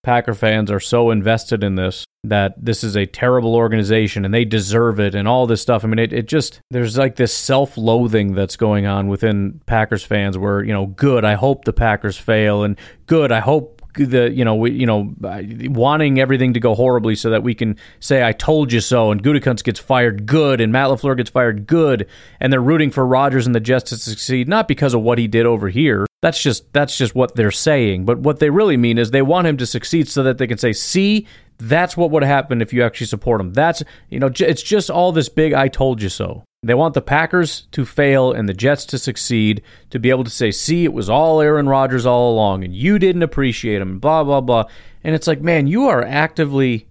[0.08, 4.46] Packer fans are so invested in this that this is a terrible organization and they
[4.46, 5.84] deserve it and all this stuff.
[5.84, 10.02] I mean, it, it just, there's like this self loathing that's going on within Packers
[10.02, 14.30] fans where, you know, good, I hope the Packers fail and good, I hope the
[14.30, 18.24] you know we, you know wanting everything to go horribly so that we can say
[18.24, 22.06] I told you so and Gutekunst gets fired good and Matt LaFleur gets fired good
[22.40, 25.26] and they're rooting for Rodgers and the Jets to succeed not because of what he
[25.26, 26.06] did over here.
[26.22, 28.04] That's just that's just what they're saying.
[28.04, 30.58] But what they really mean is they want him to succeed so that they can
[30.58, 31.26] say see
[31.58, 33.52] that's what would happen if you actually support him.
[33.52, 37.00] That's you know it's just all this big I told you so they want the
[37.00, 40.92] Packers to fail and the Jets to succeed to be able to say, see, it
[40.92, 44.64] was all Aaron Rodgers all along and you didn't appreciate him, blah, blah, blah.
[45.04, 46.88] And it's like, man, you are actively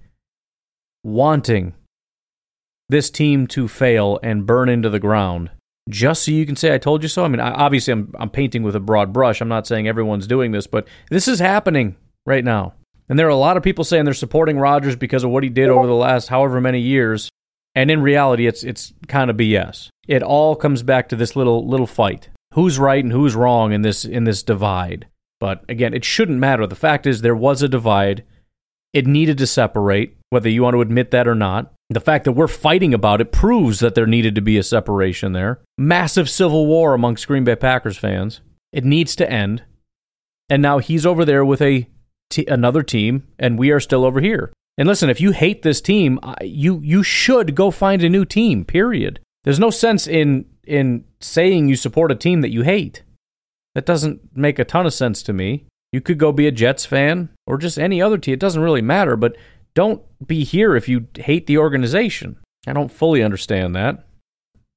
[1.03, 1.73] wanting
[2.89, 5.51] this team to fail and burn into the ground
[5.89, 7.23] just so you can say, I told you so.
[7.23, 9.41] I mean, obviously, I'm, I'm painting with a broad brush.
[9.41, 12.73] I'm not saying everyone's doing this, but this is happening right now.
[13.09, 15.49] And there are a lot of people saying they're supporting Rodgers because of what he
[15.49, 17.29] did over the last however many years.
[17.77, 19.89] And in reality, it's it's kind of BS.
[20.07, 22.29] It all comes back to this little little fight.
[22.55, 25.05] Who's right and who's wrong in this in this divide?
[25.39, 26.65] But again, it shouldn't matter.
[26.65, 28.23] The fact is there was a divide.
[28.93, 31.71] It needed to separate, whether you want to admit that or not.
[31.91, 35.33] The fact that we're fighting about it proves that there needed to be a separation
[35.33, 35.59] there.
[35.77, 38.41] Massive civil war amongst Green Bay Packers fans.
[38.73, 39.61] It needs to end.
[40.49, 41.87] and now he's over there with a
[42.31, 44.51] t- another team, and we are still over here.
[44.77, 48.63] And listen, if you hate this team, you you should go find a new team.
[48.63, 49.19] Period.
[49.43, 53.03] There's no sense in in saying you support a team that you hate.
[53.73, 55.65] That doesn't make a ton of sense to me.
[55.91, 58.33] You could go be a Jets fan or just any other team.
[58.33, 59.37] It doesn't really matter, but
[59.73, 62.37] don't be here if you hate the organization.
[62.67, 64.05] I don't fully understand that.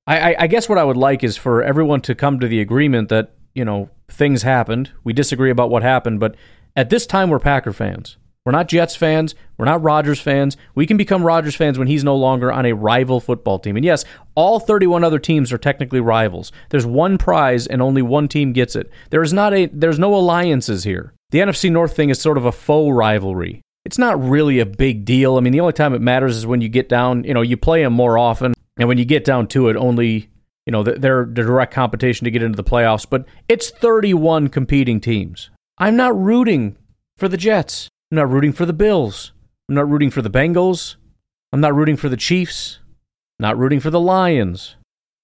[0.06, 2.60] I, I, I guess what I would like is for everyone to come to the
[2.60, 4.92] agreement that, you know, things happened.
[5.02, 6.36] We disagree about what happened, but
[6.76, 8.16] at this time, we're Packer fans.
[8.46, 9.34] We're not Jets fans.
[9.58, 10.56] We're not Rodgers fans.
[10.74, 13.76] We can become Rodgers fans when he's no longer on a rival football team.
[13.76, 16.50] And yes, all 31 other teams are technically rivals.
[16.70, 18.90] There's one prize and only one team gets it.
[19.10, 21.12] There is not a there's no alliances here.
[21.30, 23.60] The NFC North thing is sort of a faux rivalry.
[23.84, 25.36] It's not really a big deal.
[25.36, 27.56] I mean, the only time it matters is when you get down, you know, you
[27.56, 30.30] play them more often, and when you get down to it, only
[30.66, 33.06] you know they're the direct competition to get into the playoffs.
[33.08, 35.50] But it's 31 competing teams.
[35.78, 36.76] I'm not rooting
[37.16, 37.88] for the Jets.
[38.10, 39.30] I'm not rooting for the Bills.
[39.68, 40.96] I'm not rooting for the Bengals.
[41.52, 42.80] I'm not rooting for the Chiefs.
[43.38, 44.74] Not rooting for the Lions.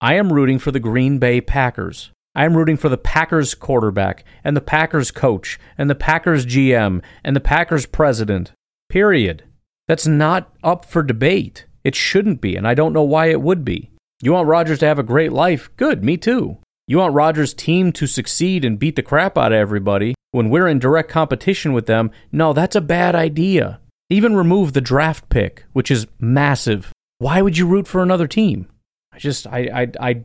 [0.00, 2.12] I am rooting for the Green Bay Packers.
[2.36, 7.02] I am rooting for the Packers quarterback and the Packers coach and the Packers GM
[7.24, 8.52] and the Packers president.
[8.88, 9.42] Period.
[9.88, 11.66] That's not up for debate.
[11.82, 13.90] It shouldn't be, and I don't know why it would be.
[14.22, 15.70] You want Rodgers to have a great life?
[15.76, 16.58] Good, me too.
[16.88, 20.68] You want Rodgers' team to succeed and beat the crap out of everybody when we're
[20.68, 22.12] in direct competition with them?
[22.30, 23.80] No, that's a bad idea.
[24.08, 26.92] Even remove the draft pick, which is massive.
[27.18, 28.68] Why would you root for another team?
[29.12, 30.24] I just, I, I, I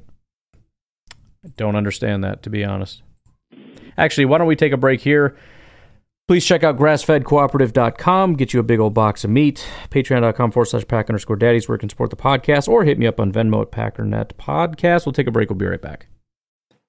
[1.57, 3.01] don't understand that, to be honest.
[3.97, 5.35] Actually, why don't we take a break here?
[6.27, 8.35] Please check out grassfedcooperative.com.
[8.35, 9.67] Get you a big old box of meat.
[9.89, 13.07] Patreon.com forward slash pack underscore daddies where you can support the podcast or hit me
[13.07, 15.07] up on Venmo at Packernet Podcast.
[15.07, 15.49] We'll take a break.
[15.49, 16.05] We'll be right back.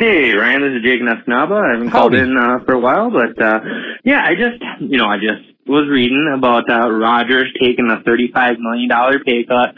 [0.00, 1.60] Hey, Ryan, this is Jake Nesnaba.
[1.60, 3.58] I haven't called in uh, for a while, but uh,
[4.04, 8.58] yeah, I just, you know, I just was reading about uh, Rodgers taking a $35
[8.60, 8.88] million
[9.26, 9.74] pay cut.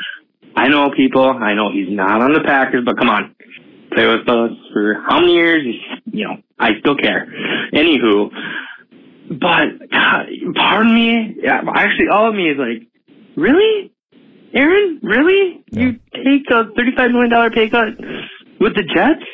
[0.54, 3.35] I know people, I know he's not on the Packers, but come on.
[3.95, 5.62] Play with us for how many years?
[6.12, 7.26] You know, I still care.
[7.72, 8.28] Anywho,
[9.30, 12.86] but God, pardon me, yeah, actually all of me is like,
[13.38, 13.90] really?
[14.53, 15.64] Aaron, really?
[15.70, 17.97] You take a $35 million pay cut
[18.61, 19.24] with the Jets?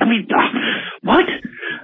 [0.00, 0.26] I mean,
[1.02, 1.24] what?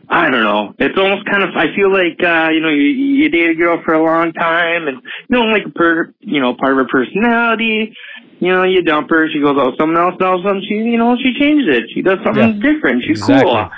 [0.09, 0.74] I don't know.
[0.78, 1.51] It's almost kind of.
[1.57, 2.83] I feel like uh, you know, you,
[3.22, 6.55] you date a girl for a long time, and you don't like per, you know,
[6.55, 7.95] part of her personality.
[8.41, 9.28] You know, you dump her.
[9.33, 10.14] She goes out with someone else.
[10.18, 11.85] And all of a sudden, she, you know, she changes it.
[11.95, 12.72] She does something Yeah.
[12.72, 13.03] different.
[13.07, 13.53] She's Exactly.
[13.53, 13.70] cool.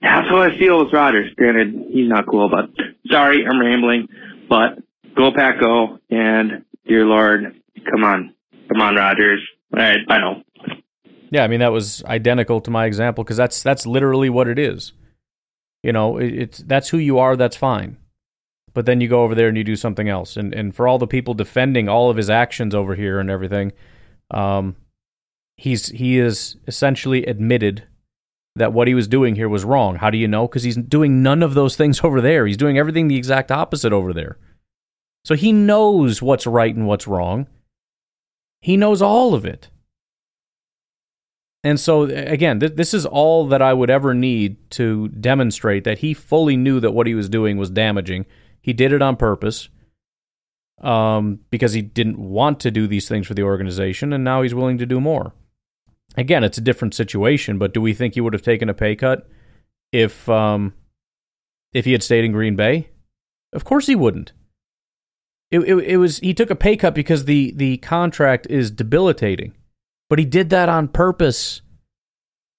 [0.00, 1.30] That's how I feel with Rodgers.
[1.36, 2.70] Granted, he's not cool, but
[3.10, 4.08] sorry, I'm rambling.
[4.48, 4.78] But
[5.14, 7.54] go Pack go, and dear Lord,
[7.92, 8.34] come on,
[8.72, 9.46] come on, Rodgers.
[9.76, 10.42] All right, I know.
[11.30, 14.58] Yeah, I mean that was identical to my example because that's that's literally what it
[14.58, 14.92] is.
[15.82, 17.36] You know, it, it's that's who you are.
[17.36, 17.96] That's fine.
[18.72, 20.36] But then you go over there and you do something else.
[20.36, 23.72] And and for all the people defending all of his actions over here and everything,
[24.30, 24.76] um,
[25.56, 27.84] he's he is essentially admitted
[28.56, 29.96] that what he was doing here was wrong.
[29.96, 30.48] How do you know?
[30.48, 32.46] Because he's doing none of those things over there.
[32.46, 34.38] He's doing everything the exact opposite over there.
[35.24, 37.46] So he knows what's right and what's wrong.
[38.62, 39.68] He knows all of it.
[41.62, 45.98] And so, again, th- this is all that I would ever need to demonstrate that
[45.98, 48.24] he fully knew that what he was doing was damaging.
[48.62, 49.68] He did it on purpose
[50.80, 54.54] um, because he didn't want to do these things for the organization, and now he's
[54.54, 55.34] willing to do more.
[56.16, 58.96] Again, it's a different situation, but do we think he would have taken a pay
[58.96, 59.28] cut
[59.92, 60.74] if um,
[61.72, 62.88] if he had stayed in Green Bay?
[63.52, 64.32] Of course he wouldn't.
[65.50, 69.54] It, it, it was he took a pay cut because the the contract is debilitating,
[70.10, 71.62] but he did that on purpose.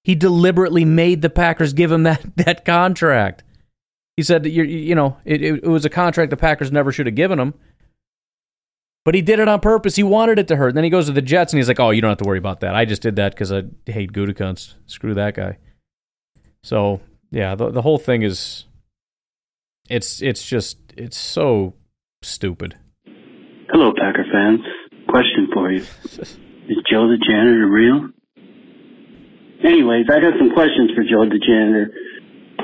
[0.02, 3.44] He deliberately made the Packers give him that that contract.
[4.16, 6.90] He said that you you know it, it, it was a contract the Packers never
[6.90, 7.54] should have given him.
[9.04, 9.96] But he did it on purpose.
[9.96, 10.68] He wanted it to hurt.
[10.68, 12.24] And then he goes to the Jets and he's like, "Oh, you don't have to
[12.26, 12.74] worry about that.
[12.74, 14.74] I just did that because I hate Gutekunst.
[14.86, 15.58] Screw that guy."
[16.62, 17.00] So
[17.30, 18.64] yeah, the the whole thing is,
[19.90, 21.74] it's it's just it's so
[22.22, 22.76] stupid.
[23.70, 24.60] Hello, Packer fans.
[25.08, 25.84] Question for you:
[26.72, 28.08] Is Joe the janitor real?
[29.60, 31.92] Anyways, I got some questions for Joe the janitor.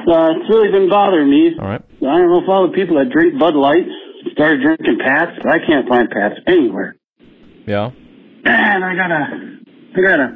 [0.09, 1.53] Uh, it's really been bothering me.
[1.61, 1.85] All right.
[1.85, 3.85] I don't know if all the people that drink Bud Light
[4.33, 6.97] started drinking Pats, but I can't find Pats anywhere.
[7.67, 7.93] Yeah.
[8.49, 9.25] And I got a,
[9.93, 10.29] I got a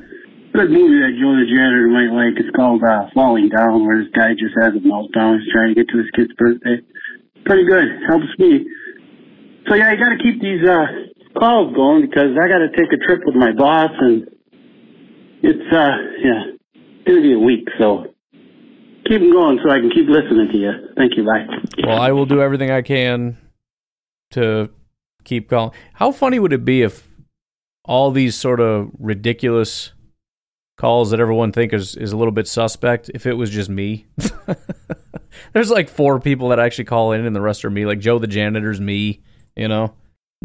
[0.52, 2.36] good movie that Joe the janitor might like.
[2.36, 5.40] It's called uh, Falling Down, where this guy just has a meltdown.
[5.40, 6.84] He's trying to get to his kid's birthday.
[7.48, 7.88] Pretty good.
[8.04, 8.68] Helps me.
[9.66, 10.84] So yeah, you got to keep these uh,
[11.38, 14.28] calls going because I got to take a trip with my boss, and
[15.42, 15.88] it's uh,
[16.22, 16.56] yeah,
[17.06, 17.68] gonna be a week.
[17.78, 18.12] So
[19.06, 20.72] keep them going so I can keep listening to you.
[20.96, 21.24] Thank you.
[21.24, 21.46] Bye.
[21.86, 23.38] Well, I will do everything I can
[24.32, 24.70] to
[25.24, 25.72] keep calling.
[25.94, 27.06] How funny would it be if
[27.84, 29.92] all these sort of ridiculous
[30.76, 34.06] calls that everyone think is, is a little bit suspect if it was just me?
[35.52, 37.86] There's like four people that actually call in and the rest are me.
[37.86, 39.22] Like Joe the janitor's me,
[39.56, 39.94] you know.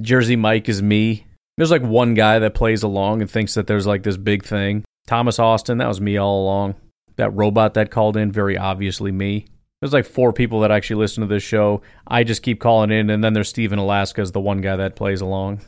[0.01, 1.25] Jersey Mike is me.
[1.57, 4.85] There's like one guy that plays along and thinks that there's like this big thing.
[5.07, 6.75] Thomas Austin, that was me all along.
[7.15, 9.47] That robot that called in, very obviously me.
[9.81, 11.81] There's like four people that actually listen to this show.
[12.05, 14.95] I just keep calling in, and then there's Steven Alaska is the one guy that
[14.95, 15.61] plays along.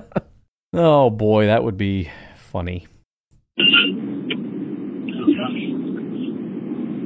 [0.72, 2.86] oh boy, that would be funny.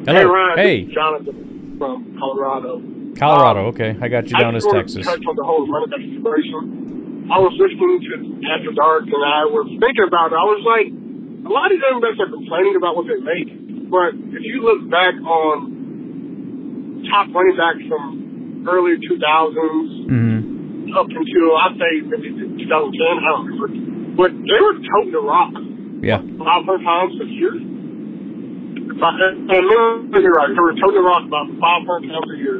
[0.07, 0.19] Hello.
[0.19, 0.59] Hey, Ryan.
[0.59, 0.85] Hey.
[0.87, 2.83] Jonathan from Colorado.
[3.17, 3.67] Colorado.
[3.75, 5.03] Okay, I got you down as Texas.
[5.03, 7.31] To touch on the whole running back situation.
[7.31, 8.13] I was listening to
[8.51, 10.39] After Dark, and I was thinking about it.
[10.41, 13.49] I was like, a lot of these running backs are complaining about what they make,
[13.91, 20.91] but if you look back on top running backs from early 2000s Mm-hmm.
[20.99, 23.69] up until I'd say maybe 2010, I don't remember,
[24.19, 25.55] but they were toting the rock
[26.03, 26.19] Yeah.
[26.19, 27.55] 500 pounds a year.
[27.55, 32.59] If I, and remember right, they were toting the rock about 500 pounds a year,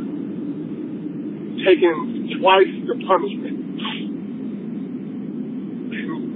[1.65, 3.57] taking twice the punishment.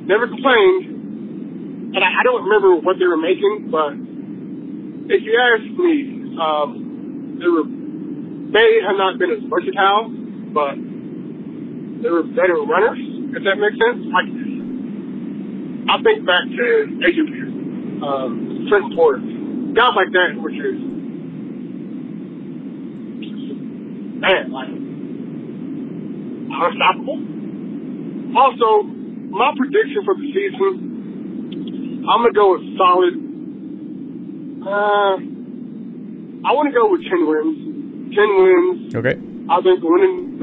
[0.05, 3.97] Never complained, and I, I don't remember what they were making, but
[5.09, 10.12] if you ask me, um, they were may have not been as versatile,
[10.53, 13.01] but they were better runners,
[13.35, 14.05] if that makes sense.
[14.12, 14.29] Like,
[15.89, 16.64] I think back to
[17.03, 20.79] Adrian Peterson, um, Clinton Portis, guys like that, which is,
[24.20, 24.84] man, like,
[26.51, 27.18] unstoppable.
[28.36, 28.82] Also,
[29.30, 33.14] my prediction for the season, I'm gonna go with solid.
[34.64, 35.16] Uh,
[36.47, 38.14] I want to go with ten wins.
[38.14, 38.95] Ten wins.
[38.95, 39.16] Okay.
[39.49, 40.40] I think winning.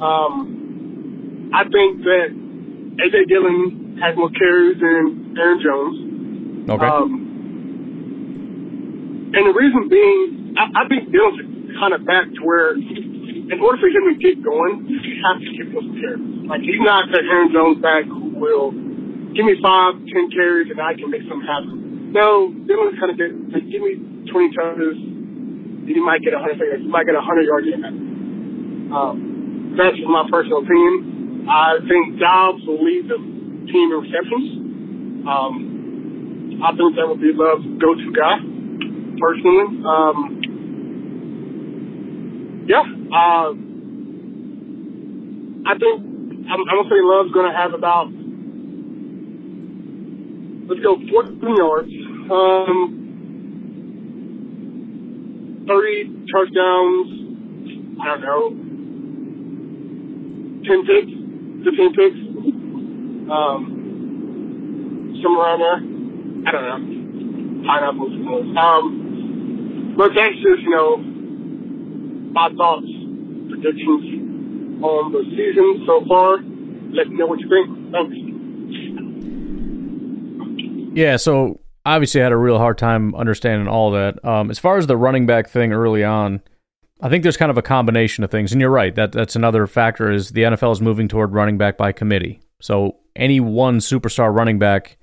[0.00, 2.28] Um, I think that
[2.98, 6.70] AJ Dillon has more carries than Aaron Jones.
[6.70, 6.86] Okay.
[6.86, 7.22] Um,
[9.34, 12.74] and the reason being, I, I think Dillon's kind of back to where,
[13.50, 16.46] in order for him to get going, you have to give those carries.
[16.46, 18.70] Like he's not that Aaron Jones back who will
[19.34, 22.12] give me five, ten carries and I can make something happen.
[22.12, 25.00] No, Dillon's kind of get like give me twenty touches,
[25.86, 26.82] you might get a hundred.
[26.82, 27.94] You might get a hundred yards in that.
[28.94, 31.46] Um, that's my personal opinion.
[31.48, 34.46] I think Doubs will lead the team in receptions.
[35.26, 38.38] Um, I think that would be Love's go-to guy,
[39.18, 39.66] personally.
[39.82, 40.38] Um,
[42.68, 43.52] yeah, uh,
[45.66, 46.00] I think
[46.50, 48.08] I'm, I'm gonna say Love's gonna have about
[50.68, 51.92] let's go 14 yards.
[52.30, 53.02] Um,
[55.68, 57.08] 30 touchdowns,
[58.00, 58.50] I don't know,
[60.64, 61.12] 10 picks,
[61.64, 62.20] 15 picks,
[63.30, 63.54] um,
[65.22, 65.78] somewhere around there.
[66.46, 66.78] I don't know.
[67.66, 68.12] Pineapples.
[68.58, 70.96] Um, but that's just, you know,
[72.32, 72.86] my thoughts,
[73.52, 76.38] predictions on the season so far.
[76.92, 77.68] Let me know what you think.
[77.92, 78.16] Thanks.
[80.94, 84.22] Yeah, so obviously I had a real hard time understanding all that.
[84.24, 86.40] Um, as far as the running back thing early on,
[87.00, 88.94] I think there's kind of a combination of things, and you're right.
[88.94, 92.40] That that's another factor is the NFL is moving toward running back by committee.
[92.60, 94.98] So any one superstar running back,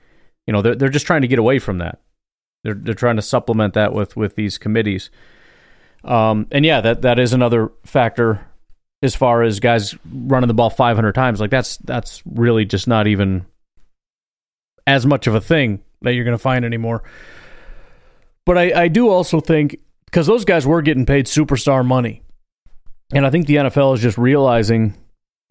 [0.47, 1.99] you know, they're they're just trying to get away from that.
[2.63, 5.09] They're they're trying to supplement that with with these committees.
[6.03, 8.45] Um, and yeah, that that is another factor
[9.01, 11.39] as far as guys running the ball 500 times.
[11.39, 13.45] Like that's that's really just not even
[14.87, 17.03] as much of a thing that you're going to find anymore.
[18.45, 22.23] But I, I do also think because those guys were getting paid superstar money,
[23.13, 24.95] and I think the NFL is just realizing,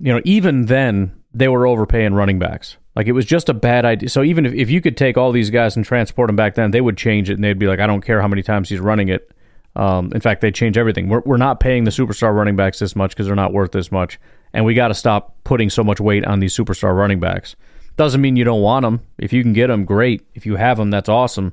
[0.01, 2.77] you know, even then they were overpaying running backs.
[2.97, 4.09] Like it was just a bad idea.
[4.09, 6.73] So even if, if you could take all these guys and transport them back then,
[6.73, 8.81] they would change it and they'd be like, I don't care how many times he's
[8.81, 9.31] running it.
[9.79, 11.09] Um, in fact, they change everything.
[11.09, 13.93] We're, we're not paying the superstar running backs this much because they're not worth this
[13.93, 14.19] much,
[14.53, 17.55] and we got to stop putting so much weight on these superstar running backs.
[17.97, 19.01] Doesn't mean you don't want them.
[19.19, 20.27] If you can get them, great.
[20.35, 21.53] If you have them, that's awesome.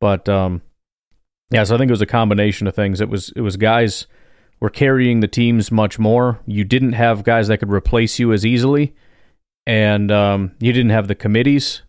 [0.00, 0.62] But um,
[1.50, 3.00] yeah, so I think it was a combination of things.
[3.02, 4.06] It was it was guys
[4.60, 6.40] were carrying the teams much more.
[6.46, 8.94] You didn't have guys that could replace you as easily,
[9.66, 11.82] and um, you didn't have the committees.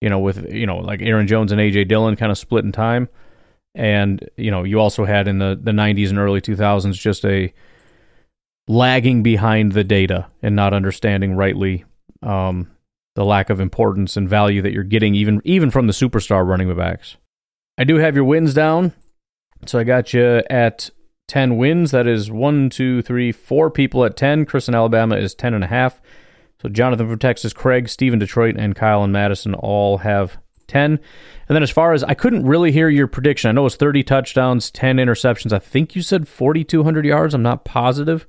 [0.00, 2.72] You know, with you know like Aaron Jones and AJ Dillon kind of split in
[2.72, 3.08] time,
[3.74, 7.52] and you know you also had in the the 90s and early 2000s just a
[8.68, 11.84] lagging behind the data and not understanding rightly
[12.22, 12.70] um,
[13.14, 16.74] the lack of importance and value that you're getting even even from the superstar running
[16.76, 17.16] backs.
[17.78, 18.92] I do have your wins down.
[19.66, 20.90] So I got you at
[21.28, 21.90] 10 wins.
[21.90, 24.46] That is one, two, three, four people at 10.
[24.46, 26.00] Chris in Alabama is 10 and a half.
[26.62, 30.38] So Jonathan from Texas, Craig, Stephen Detroit, and Kyle and Madison all have
[30.70, 30.92] 10.
[30.92, 31.00] And
[31.54, 33.48] then as far as I couldn't really hear your prediction.
[33.48, 35.52] I know it was 30 touchdowns, 10 interceptions.
[35.52, 37.34] I think you said 4,200 yards.
[37.34, 38.26] I'm not positive.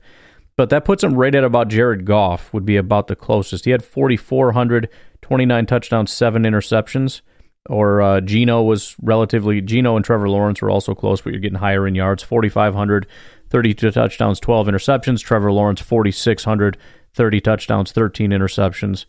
[0.57, 3.65] But that puts him right at about Jared Goff, would be about the closest.
[3.65, 4.89] He had 4,400,
[5.21, 7.21] 29 touchdowns, 7 interceptions.
[7.69, 11.59] Or uh, Geno was relatively, Geno and Trevor Lawrence were also close, but you're getting
[11.59, 13.07] higher in yards 4,500,
[13.49, 15.21] 32 touchdowns, 12 interceptions.
[15.21, 16.77] Trevor Lawrence, 4,600,
[17.13, 19.05] 30 touchdowns, 13 interceptions.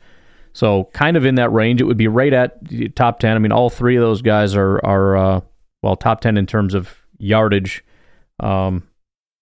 [0.53, 1.80] So kind of in that range.
[1.80, 3.36] It would be right at top 10.
[3.36, 5.40] I mean, all three of those guys are, are uh,
[5.82, 7.84] well, top 10 in terms of yardage.
[8.40, 8.88] Um,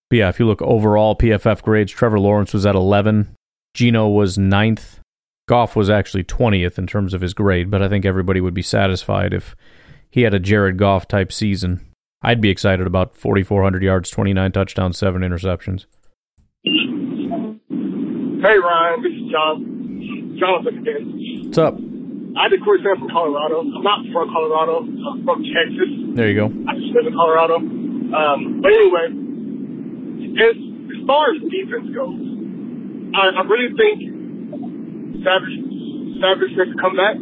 [0.09, 3.35] but yeah, if you look overall PFF grades, Trevor Lawrence was at 11.
[3.75, 5.01] Geno was ninth.
[5.49, 8.63] Goff was actually 20th in terms of his grade, but I think everybody would be
[8.63, 9.57] satisfied if
[10.09, 11.87] he had a Jared Goff type season.
[12.23, 15.87] I'd be excited about 4,400 yards, 29 touchdowns, 7 interceptions.
[18.43, 19.91] Hey, Ryan, this is John.
[20.41, 21.05] Jonathan again.
[21.45, 21.77] What's up?
[21.77, 23.61] I did Corey Sam from Colorado.
[23.61, 24.89] I'm not from Colorado.
[24.89, 26.17] I'm from Texas.
[26.17, 26.49] There you go.
[26.65, 27.61] I just live in Colorado.
[27.61, 29.13] Um, but anyway,
[30.41, 32.17] as, as far as defense goes,
[33.13, 34.17] I, I really think
[35.21, 35.59] Savage,
[36.25, 37.21] Savage needs to come back.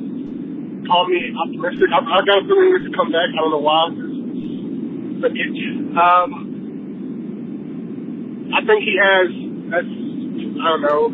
[0.87, 1.91] Call me optimistic.
[1.91, 3.35] I, I got a feeling he needs to come back.
[3.35, 3.91] I don't know why.
[5.19, 5.51] But it,
[5.99, 6.31] um,
[8.55, 9.29] I think he has,
[9.75, 11.11] that's, I don't know,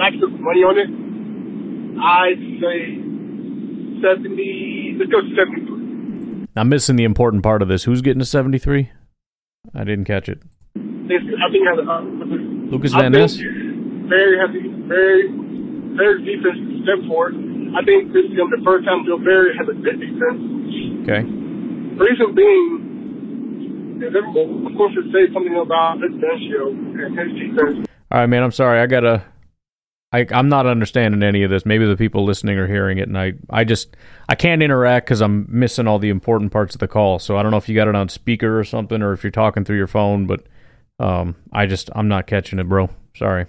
[0.00, 0.90] I took money on it.
[2.00, 2.96] I'd say
[4.00, 6.46] 70, let's go 73.
[6.56, 7.84] I'm missing the important part of this.
[7.84, 8.90] Who's getting a 73?
[9.74, 10.42] I didn't catch it.
[10.76, 12.00] I think has uh,
[12.70, 13.36] Lukas Van Ness.
[13.36, 15.28] Very happy, very,
[15.96, 17.34] very defense step forward.
[17.76, 20.42] I think this is the first time Bill Barry has a good defense.
[21.06, 21.22] Okay.
[22.00, 22.89] Reason being,
[24.02, 27.88] of course, to say something about Ignacio and his defense.
[28.10, 28.42] All right, man.
[28.42, 28.80] I'm sorry.
[28.80, 29.24] I gotta.
[30.12, 31.64] I, I'm not understanding any of this.
[31.64, 33.96] Maybe the people listening are hearing it, and I, I just
[34.28, 37.20] I can't interact because I'm missing all the important parts of the call.
[37.20, 39.30] So I don't know if you got it on speaker or something, or if you're
[39.30, 40.26] talking through your phone.
[40.26, 40.46] But
[40.98, 42.90] um, I just I'm not catching it, bro.
[43.16, 43.46] Sorry.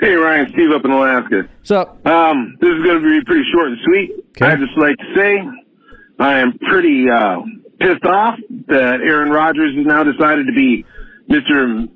[0.00, 1.48] Hey Ryan, Steve up in Alaska.
[1.58, 2.06] What's up?
[2.06, 4.10] Um, this is going to be pretty short and sweet.
[4.30, 4.46] Okay.
[4.46, 5.38] I just like to say
[6.18, 7.40] I am pretty uh,
[7.80, 10.84] pissed off that Aaron Rodgers has now decided to be
[11.28, 11.88] Mr.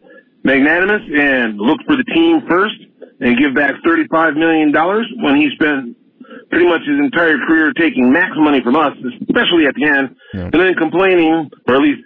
[0.45, 2.75] Magnanimous and look for the team first
[3.21, 4.73] and give back $35 million
[5.23, 5.97] when he spent
[6.51, 8.93] pretty much his entire career taking max money from us,
[9.29, 10.45] especially at the end, Yeah.
[10.45, 12.03] and then complaining, or at least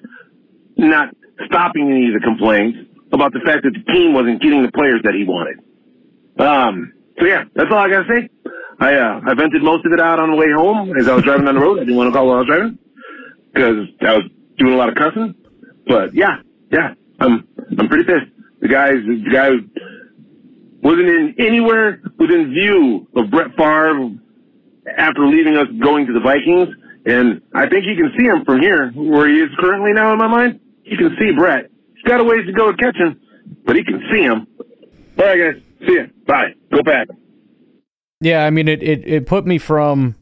[0.77, 1.14] not
[1.47, 2.79] stopping any of the complaints
[3.12, 5.59] about the fact that the team wasn't getting the players that he wanted.
[6.39, 8.29] Um, so yeah, that's all I gotta say.
[8.81, 11.23] I uh, I vented most of it out on the way home as I was
[11.25, 11.77] driving down the road.
[11.79, 12.79] I didn't want to call while I was driving
[13.53, 14.24] because I was
[14.59, 15.34] doing a lot of cussing.
[15.86, 16.38] But yeah,
[16.70, 17.46] yeah, I'm
[17.78, 18.30] I'm pretty pissed.
[18.61, 19.50] The guy the guy
[20.82, 24.11] wasn't in anywhere within view of Brett Favre
[24.96, 26.68] after leaving us going to the Vikings.
[27.05, 30.18] And I think you can see him from here, where he is currently now in
[30.18, 30.61] my mind.
[30.84, 31.68] You can see Brett.
[31.94, 33.20] He's got a ways to go to catch him,
[33.64, 34.46] but he can see him.
[35.18, 35.62] All right, guys.
[35.86, 36.05] See ya.
[36.26, 36.55] Bye.
[36.72, 37.09] Go back.
[38.20, 40.14] Yeah, I mean, it, it, it put me from,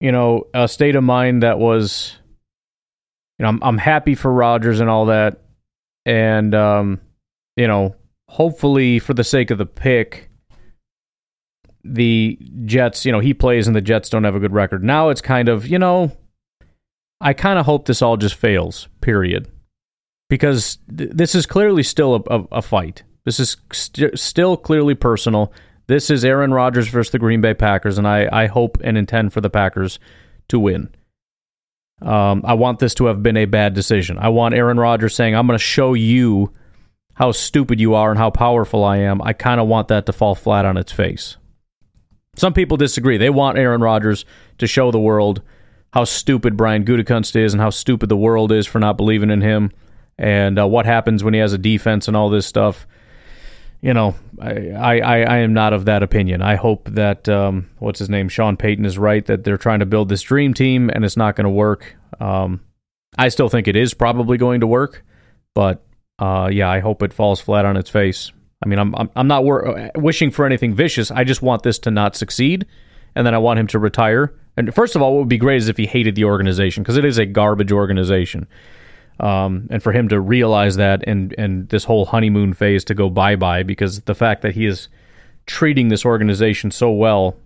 [0.00, 2.18] you know, a state of mind that was,
[3.40, 5.40] you know, I'm, I'm happy for Rodgers and all that.
[6.04, 7.00] And, um,
[7.56, 7.96] you know,
[8.28, 10.28] hopefully for the sake of the pick,
[11.82, 14.84] the Jets, you know, he plays and the Jets don't have a good record.
[14.84, 16.12] Now it's kind of, you know,
[17.18, 19.48] I kind of hope this all just fails, period.
[20.28, 23.04] Because th- this is clearly still a, a, a fight.
[23.24, 25.50] This is st- still clearly personal.
[25.86, 29.32] This is Aaron Rodgers versus the Green Bay Packers, and I, I hope and intend
[29.32, 29.98] for the Packers
[30.48, 30.94] to win.
[32.02, 34.18] Um, I want this to have been a bad decision.
[34.18, 36.52] I want Aaron Rodgers saying, I'm going to show you
[37.14, 39.20] how stupid you are and how powerful I am.
[39.20, 41.36] I kind of want that to fall flat on its face.
[42.36, 43.18] Some people disagree.
[43.18, 44.24] They want Aaron Rodgers
[44.58, 45.42] to show the world
[45.92, 49.40] how stupid Brian Gutekunst is and how stupid the world is for not believing in
[49.40, 49.70] him
[50.16, 52.86] and uh, what happens when he has a defense and all this stuff.
[53.82, 56.42] You know, I, I, I am not of that opinion.
[56.42, 59.86] I hope that, um, what's his name, Sean Payton is right, that they're trying to
[59.86, 61.96] build this dream team and it's not going to work.
[62.20, 62.60] Um,
[63.16, 65.04] I still think it is probably going to work,
[65.54, 65.82] but
[66.18, 68.32] uh, yeah, I hope it falls flat on its face.
[68.62, 71.10] I mean, I'm I'm, I'm not wor- wishing for anything vicious.
[71.10, 72.66] I just want this to not succeed,
[73.14, 74.34] and then I want him to retire.
[74.56, 76.98] And first of all, what would be great is if he hated the organization because
[76.98, 78.46] it is a garbage organization.
[79.20, 83.10] Um, and for him to realize that and and this whole honeymoon phase to go
[83.10, 84.88] bye bye because the fact that he is
[85.44, 87.36] treating this organization so well,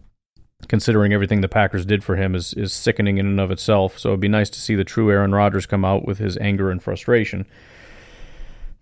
[0.68, 3.98] considering everything the Packers did for him, is is sickening in and of itself.
[3.98, 6.70] So it'd be nice to see the true Aaron Rodgers come out with his anger
[6.70, 7.44] and frustration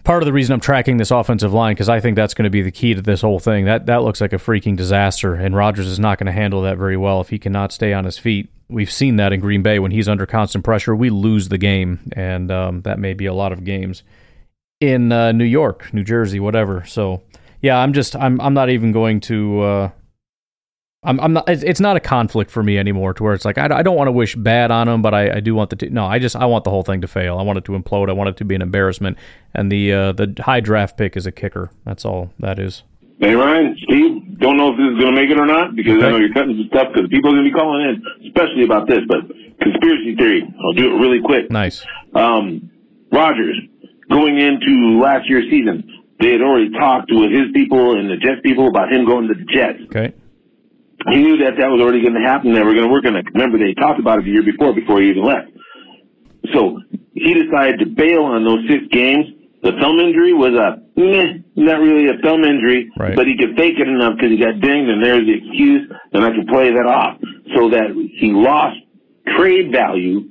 [0.04, 2.50] part of the reason I'm tracking this offensive line because I think that's going to
[2.50, 3.64] be the key to this whole thing.
[3.64, 6.78] That that looks like a freaking disaster, and Rodgers is not going to handle that
[6.78, 8.50] very well if he cannot stay on his feet.
[8.68, 12.10] We've seen that in Green Bay when he's under constant pressure, we lose the game,
[12.12, 14.02] and um, that may be a lot of games
[14.80, 16.84] in uh, New York, New Jersey, whatever.
[16.86, 17.22] So
[17.60, 19.60] yeah, I'm just I'm I'm not even going to.
[19.60, 19.90] Uh,
[21.04, 21.48] I'm, I'm not.
[21.48, 23.12] It's not a conflict for me anymore.
[23.14, 25.36] To where it's like I, I don't want to wish bad on them, but I,
[25.36, 25.76] I do want the.
[25.76, 27.38] T- no, I just I want the whole thing to fail.
[27.38, 28.08] I want it to implode.
[28.08, 29.18] I want it to be an embarrassment.
[29.52, 31.70] And the uh, the high draft pick is a kicker.
[31.84, 32.84] That's all that is.
[33.18, 35.94] Hey Ryan, Steve, don't know if this is going to make it or not because
[35.98, 36.06] Okay.
[36.06, 38.64] I know you're cutting some stuff because people are going to be calling in, especially
[38.64, 39.00] about this.
[39.06, 39.20] But
[39.60, 41.50] conspiracy theory, I'll do it really quick.
[41.50, 41.84] Nice.
[42.14, 42.70] Um,
[43.12, 43.58] Rodgers
[44.08, 45.82] going into last year's season,
[46.20, 49.34] they had already talked with his people and the Jets people about him going to
[49.34, 49.78] the Jets.
[49.86, 50.12] Okay.
[51.10, 52.52] He knew that that was already going to happen.
[52.54, 53.26] They were going to work on it.
[53.34, 55.50] Remember, they talked about it the year before, before he even left.
[56.52, 56.78] So
[57.14, 59.26] he decided to bail on those six games.
[59.62, 63.14] The thumb injury was a meh, not really a thumb injury, Right.
[63.14, 66.24] but he could fake it enough because he got dinged, and there's the excuse, and
[66.24, 67.18] I can play that off
[67.54, 68.76] so that he lost
[69.36, 70.28] trade value.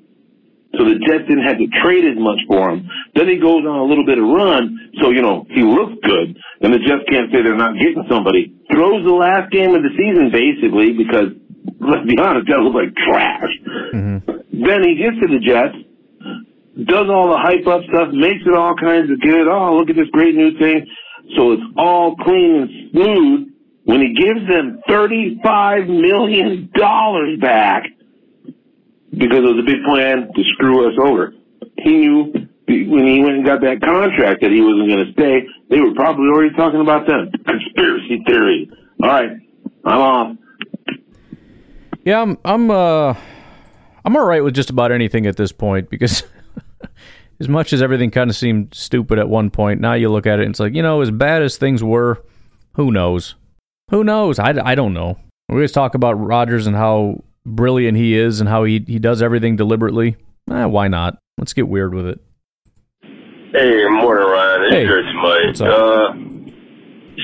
[0.77, 2.87] So the Jets didn't have to trade as much for him.
[3.15, 6.37] Then he goes on a little bit of run, so you know he looks good,
[6.61, 8.55] and the Jets can't say they're not getting somebody.
[8.71, 11.35] Throws the last game of the season basically because
[11.79, 13.51] let's be honest, that looked like trash.
[13.93, 15.75] mhm Then he gets to the Jets,
[16.87, 19.47] does all the hype up stuff, makes it all kinds of good.
[19.47, 20.87] Oh, look at this great new thing.
[21.35, 23.47] So it's all clean and smooth.
[23.83, 26.69] When he gives them $35 million
[27.39, 27.83] back
[29.21, 31.33] because it was a big plan to screw us over.
[31.77, 32.33] He knew
[32.67, 35.45] when he went and got that contract that he wasn't going to stay.
[35.69, 37.31] They were probably already talking about that.
[37.45, 38.69] Conspiracy theory.
[39.03, 39.31] All right.
[39.85, 40.37] I'm off.
[42.03, 43.13] Yeah, I'm I'm uh
[44.03, 46.23] I'm all right with just about anything at this point because
[47.39, 50.39] as much as everything kind of seemed stupid at one point, now you look at
[50.39, 52.23] it and it's like, you know, as bad as things were,
[52.73, 53.35] who knows?
[53.91, 54.39] Who knows?
[54.39, 55.17] I, I don't know.
[55.49, 59.21] We always talk about Rodgers and how brilliant he is and how he, he does
[59.21, 60.15] everything deliberately.
[60.49, 61.17] Eh, why not?
[61.37, 62.19] Let's get weird with it.
[63.53, 64.61] Hey, morning, Ryan.
[64.63, 65.61] It's Hey, Jersey Mike.
[65.61, 66.13] Uh,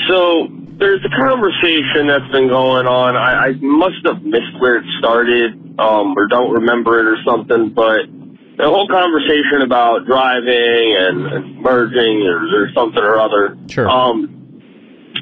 [0.07, 0.47] so
[0.78, 3.15] there's a conversation that's been going on.
[3.15, 7.70] I, I must have missed where it started, um, or don't remember it or something.
[7.74, 8.01] But
[8.57, 13.57] the whole conversation about driving and, and merging or, or something or other.
[13.70, 13.89] Sure.
[13.89, 14.36] Um,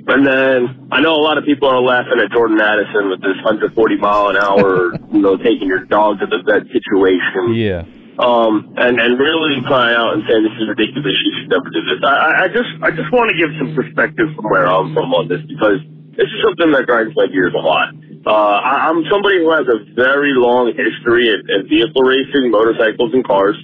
[0.08, 3.36] and then I know a lot of people are laughing at Jordan Addison with this
[3.43, 7.84] 140 mile an hour, you know, taking your dog to the vet situation Yeah.
[8.20, 11.16] um, and and really crying out and saying this is ridiculous.
[11.26, 11.99] You should never do this.
[12.06, 15.28] I, I- just I just want to give some perspective from where I'm from on
[15.28, 15.82] this because
[16.16, 17.89] this is something that grinds my gears a lot.
[18.26, 23.14] Uh, I, I'm somebody who has a very long history in, in vehicle racing, motorcycles,
[23.14, 23.58] and cars.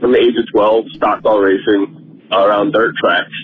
[0.00, 3.34] From the age of 12, stock car racing around dirt tracks.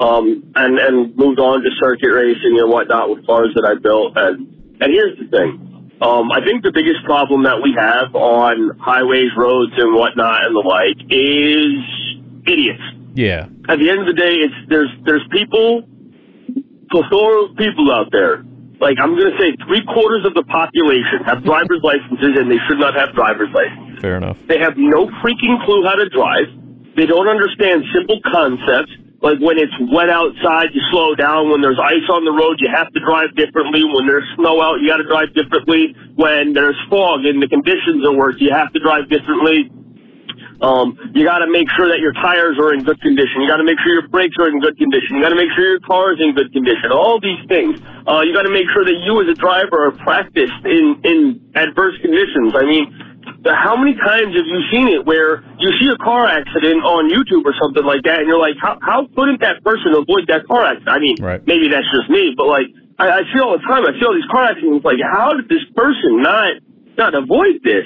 [0.00, 4.12] Um, and, and moved on to circuit racing and whatnot with cars that I built.
[4.16, 4.48] And,
[4.80, 5.74] and here's the thing.
[6.02, 10.54] Um, I think the biggest problem that we have on highways, roads, and whatnot and
[10.54, 11.78] the like is
[12.50, 12.82] idiots.
[13.14, 13.46] Yeah.
[13.70, 15.86] At the end of the day, it's there's there's people,
[16.90, 18.42] plethora of people out there.
[18.82, 22.58] Like I'm going to say, three quarters of the population have driver's licenses, and they
[22.66, 24.02] should not have driver's licenses.
[24.02, 24.36] Fair enough.
[24.50, 26.50] They have no freaking clue how to drive.
[26.98, 28.92] They don't understand simple concepts.
[29.24, 31.48] Like when it's wet outside, you slow down.
[31.48, 33.80] When there's ice on the road, you have to drive differently.
[33.80, 35.96] When there's snow out, you got to drive differently.
[36.12, 39.72] When there's fog and the conditions are worse, you have to drive differently.
[40.60, 43.40] Um, you got to make sure that your tires are in good condition.
[43.40, 45.16] You got to make sure your brakes are in good condition.
[45.16, 46.92] You got to make sure your car is in good condition.
[46.92, 47.80] All these things.
[48.04, 51.40] Uh, you got to make sure that you as a driver are practiced in in
[51.56, 52.52] adverse conditions.
[52.52, 52.92] I mean,
[53.52, 57.44] how many times have you seen it where you see a car accident on YouTube
[57.44, 60.64] or something like that, and you're like, how how couldn't that person avoid that car
[60.64, 60.88] accident?
[60.88, 61.44] I mean, right.
[61.44, 63.84] maybe that's just me, but like I, I see all the time.
[63.84, 64.84] I see all these car accidents.
[64.84, 66.56] Like, how did this person not
[66.96, 67.84] not avoid this?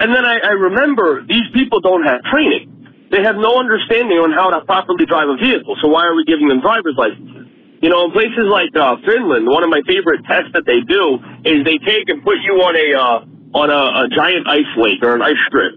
[0.00, 2.72] And then I, I remember these people don't have training.
[3.12, 5.76] They have no understanding on how to properly drive a vehicle.
[5.82, 7.50] So why are we giving them driver's licenses?
[7.82, 11.18] You know, in places like uh, Finland, one of my favorite tests that they do
[11.44, 13.18] is they take and put you on a uh,
[13.54, 15.74] on a, a giant ice lake or an ice strip.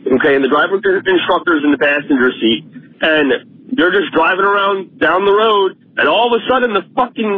[0.00, 2.64] Okay, and the driver instructor is in the passenger seat,
[3.04, 7.30] and they're just driving around down the road, and all of a sudden the fucking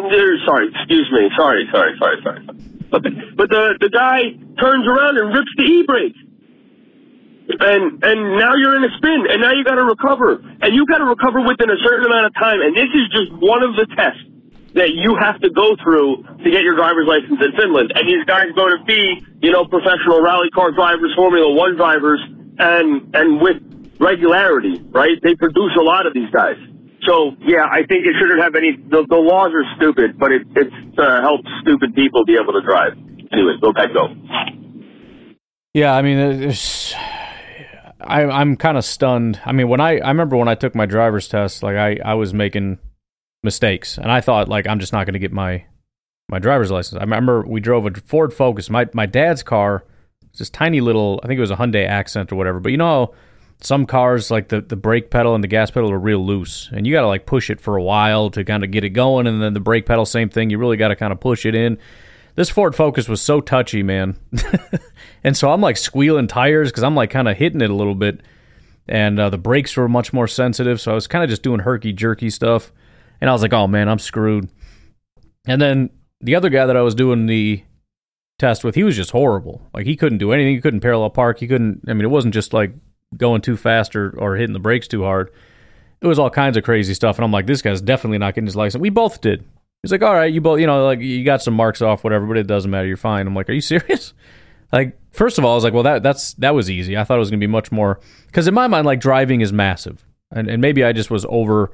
[0.47, 2.41] sorry, excuse me, sorry, sorry, sorry, sorry.
[2.91, 6.17] But the, but the the guy turns around and rips the e-brake.
[7.59, 10.87] And and now you're in a spin, and now you got to recover, and you
[10.87, 12.63] got to recover within a certain amount of time.
[12.63, 14.23] And this is just one of the tests
[14.75, 17.93] that you have to go through to get your driver's license in Finland.
[17.95, 22.21] And these guys go to be, you know, professional rally car drivers, Formula One drivers,
[22.59, 23.61] and and with
[24.01, 25.19] regularity, right?
[25.23, 26.57] They produce a lot of these guys.
[27.07, 28.77] So yeah, I think it shouldn't have any.
[28.77, 32.63] The, the laws are stupid, but it it's uh, helps stupid people be able to
[32.63, 32.93] drive.
[33.33, 34.09] Anyway, go back go.
[35.75, 36.95] Yeah, I mean, it's,
[37.99, 39.41] I, I'm kind of stunned.
[39.45, 42.15] I mean, when I I remember when I took my driver's test, like I I
[42.15, 42.79] was making
[43.43, 45.65] mistakes, and I thought like I'm just not going to get my
[46.29, 46.99] my driver's license.
[46.99, 48.71] I remember we drove a Ford Focus.
[48.71, 49.85] My my dad's car,
[50.31, 51.21] it's this tiny little.
[51.23, 52.61] I think it was a Hyundai Accent or whatever.
[52.61, 53.15] But you know,
[53.61, 56.87] some cars like the the brake pedal and the gas pedal are real loose, and
[56.87, 59.27] you got to like push it for a while to kind of get it going,
[59.27, 60.51] and then the brake pedal, same thing.
[60.51, 61.79] You really got to kind of push it in.
[62.35, 64.17] This Ford Focus was so touchy, man.
[65.25, 67.95] and so I'm like squealing tires because I'm like kind of hitting it a little
[67.95, 68.21] bit.
[68.89, 70.81] And uh, the brakes were much more sensitive.
[70.81, 72.73] So I was kind of just doing herky jerky stuff.
[73.23, 74.49] And I was like, oh man, I'm screwed.
[75.47, 77.63] And then the other guy that I was doing the
[78.41, 79.63] test with, he was just horrible.
[79.73, 80.57] Like he couldn't do anything.
[80.57, 81.39] He couldn't parallel park.
[81.39, 82.73] He couldn't, I mean, it wasn't just like
[83.17, 85.31] going too fast or, or hitting the brakes too hard.
[86.01, 87.17] It was all kinds of crazy stuff.
[87.17, 88.83] And I'm like, this guy's definitely not getting his license.
[88.83, 89.45] We both did.
[89.85, 92.27] He's like, all right, you both, you know, like you got some marks off, whatever,
[92.27, 92.89] but it doesn't matter.
[92.89, 93.29] You're fine.
[93.29, 94.15] I'm like, are you serious?
[94.73, 96.97] Like, first of all, I was like, well, that that's that was easy.
[96.97, 99.53] I thought it was gonna be much more because in my mind, like driving is
[99.53, 101.71] massive, and and maybe I just was over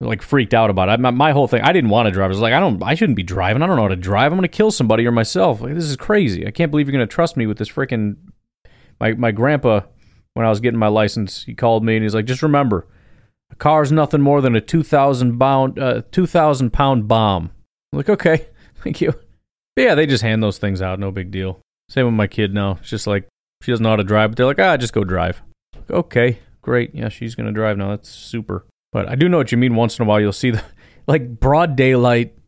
[0.00, 1.00] like freaked out about it.
[1.00, 2.26] My, my whole thing, I didn't want to drive.
[2.26, 3.62] I was like, I don't, I shouldn't be driving.
[3.62, 4.32] I don't know how to drive.
[4.32, 5.60] I'm gonna kill somebody or myself.
[5.60, 6.46] Like, this is crazy.
[6.46, 8.16] I can't believe you're gonna trust me with this freaking.
[9.00, 9.80] My my grandpa,
[10.34, 12.86] when I was getting my license, he called me and he's like, just remember,
[13.50, 17.50] a car's nothing more than a two thousand pound uh, two thousand pound bomb.
[17.92, 18.46] I'm like, okay,
[18.82, 19.12] thank you.
[19.76, 21.60] But yeah, they just hand those things out, no big deal.
[21.88, 22.78] Same with my kid now.
[22.80, 23.28] It's just like
[23.62, 25.42] she doesn't know how to drive, but they're like, ah, just go drive.
[25.90, 26.94] Okay, great.
[26.94, 27.90] Yeah, she's gonna drive now.
[27.90, 28.66] That's super.
[28.94, 29.74] But I do know what you mean.
[29.74, 30.62] Once in a while, you'll see the
[31.08, 32.38] like broad daylight.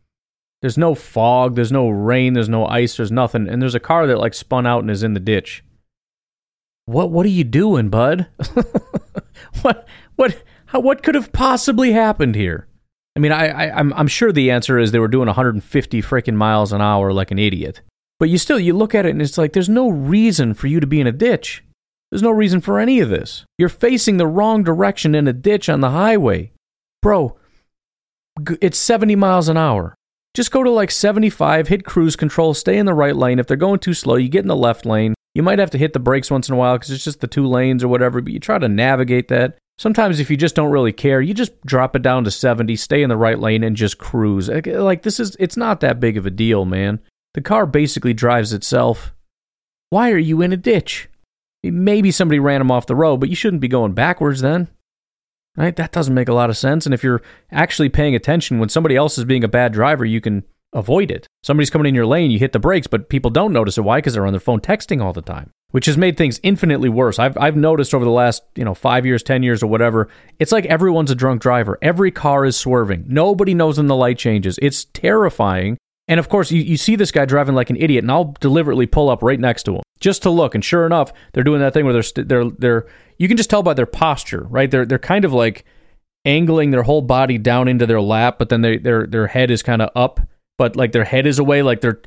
[0.62, 1.56] There's no fog.
[1.56, 2.32] There's no rain.
[2.32, 2.96] There's no ice.
[2.96, 3.48] There's nothing.
[3.48, 5.64] And there's a car that like spun out and is in the ditch.
[6.86, 8.28] What What are you doing, bud?
[9.62, 12.68] what What how, What could have possibly happened here?
[13.16, 16.34] I mean, I, I I'm I'm sure the answer is they were doing 150 freaking
[16.34, 17.82] miles an hour like an idiot.
[18.20, 20.78] But you still you look at it and it's like there's no reason for you
[20.78, 21.64] to be in a ditch.
[22.10, 23.44] There's no reason for any of this.
[23.58, 26.52] You're facing the wrong direction in a ditch on the highway.
[27.02, 27.36] Bro,
[28.60, 29.94] it's 70 miles an hour.
[30.34, 33.38] Just go to like 75, hit cruise control, stay in the right lane.
[33.38, 35.14] If they're going too slow, you get in the left lane.
[35.34, 37.26] You might have to hit the brakes once in a while because it's just the
[37.26, 39.58] two lanes or whatever, but you try to navigate that.
[39.78, 43.02] Sometimes, if you just don't really care, you just drop it down to 70, stay
[43.02, 44.48] in the right lane, and just cruise.
[44.48, 47.00] Like, this is, it's not that big of a deal, man.
[47.34, 49.14] The car basically drives itself.
[49.90, 51.08] Why are you in a ditch?
[51.62, 54.68] Maybe somebody ran him off the road, but you shouldn't be going backwards then.
[55.56, 55.74] Right?
[55.74, 56.86] That doesn't make a lot of sense.
[56.86, 60.20] And if you're actually paying attention when somebody else is being a bad driver, you
[60.20, 61.26] can avoid it.
[61.42, 63.82] Somebody's coming in your lane, you hit the brakes, but people don't notice it.
[63.82, 63.98] Why?
[63.98, 67.18] Because they're on their phone texting all the time, which has made things infinitely worse.
[67.18, 70.52] I've, I've noticed over the last, you know, five years, 10 years or whatever, it's
[70.52, 71.78] like everyone's a drunk driver.
[71.80, 73.04] Every car is swerving.
[73.08, 74.58] Nobody knows when the light changes.
[74.60, 75.78] It's terrifying.
[76.08, 78.86] And of course, you, you see this guy driving like an idiot, and I'll deliberately
[78.86, 80.54] pull up right next to him just to look.
[80.54, 82.86] And sure enough, they're doing that thing where they're st- they're they're
[83.18, 84.70] you can just tell by their posture, right?
[84.70, 85.64] They're they're kind of like
[86.24, 89.62] angling their whole body down into their lap, but then they, their their head is
[89.62, 90.20] kind of up,
[90.58, 92.00] but like their head is away, like they're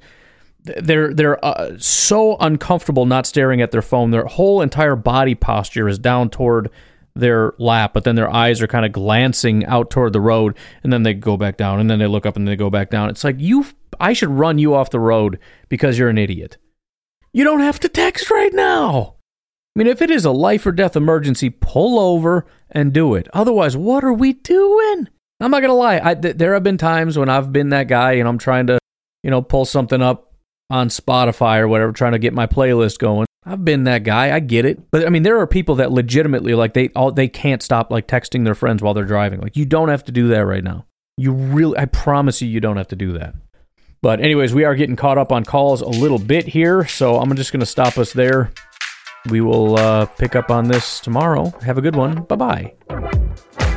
[0.63, 4.11] they're they're uh, so uncomfortable not staring at their phone.
[4.11, 6.69] Their whole entire body posture is down toward
[7.15, 10.93] their lap, but then their eyes are kind of glancing out toward the road, and
[10.93, 13.09] then they go back down, and then they look up and they go back down.
[13.09, 13.65] It's like you,
[13.99, 16.57] I should run you off the road because you're an idiot.
[17.33, 19.15] You don't have to text right now.
[19.75, 23.27] I mean, if it is a life or death emergency, pull over and do it.
[23.33, 25.07] Otherwise, what are we doing?
[25.39, 26.01] I'm not gonna lie.
[26.03, 28.79] I, th- there have been times when I've been that guy and I'm trying to,
[29.23, 30.33] you know, pull something up
[30.69, 33.25] on Spotify or whatever, trying to get my playlist going.
[33.45, 34.35] I've been that guy.
[34.35, 34.91] I get it.
[34.91, 38.07] But I mean, there are people that legitimately like they all they can't stop like
[38.07, 39.39] texting their friends while they're driving.
[39.39, 40.85] Like you don't have to do that right now.
[41.17, 43.35] You really, I promise you, you don't have to do that.
[44.01, 47.35] But anyways, we are getting caught up on calls a little bit here, so I'm
[47.35, 48.51] just going to stop us there.
[49.29, 51.49] We will uh, pick up on this tomorrow.
[51.61, 52.23] Have a good one.
[52.23, 53.68] Bye bye.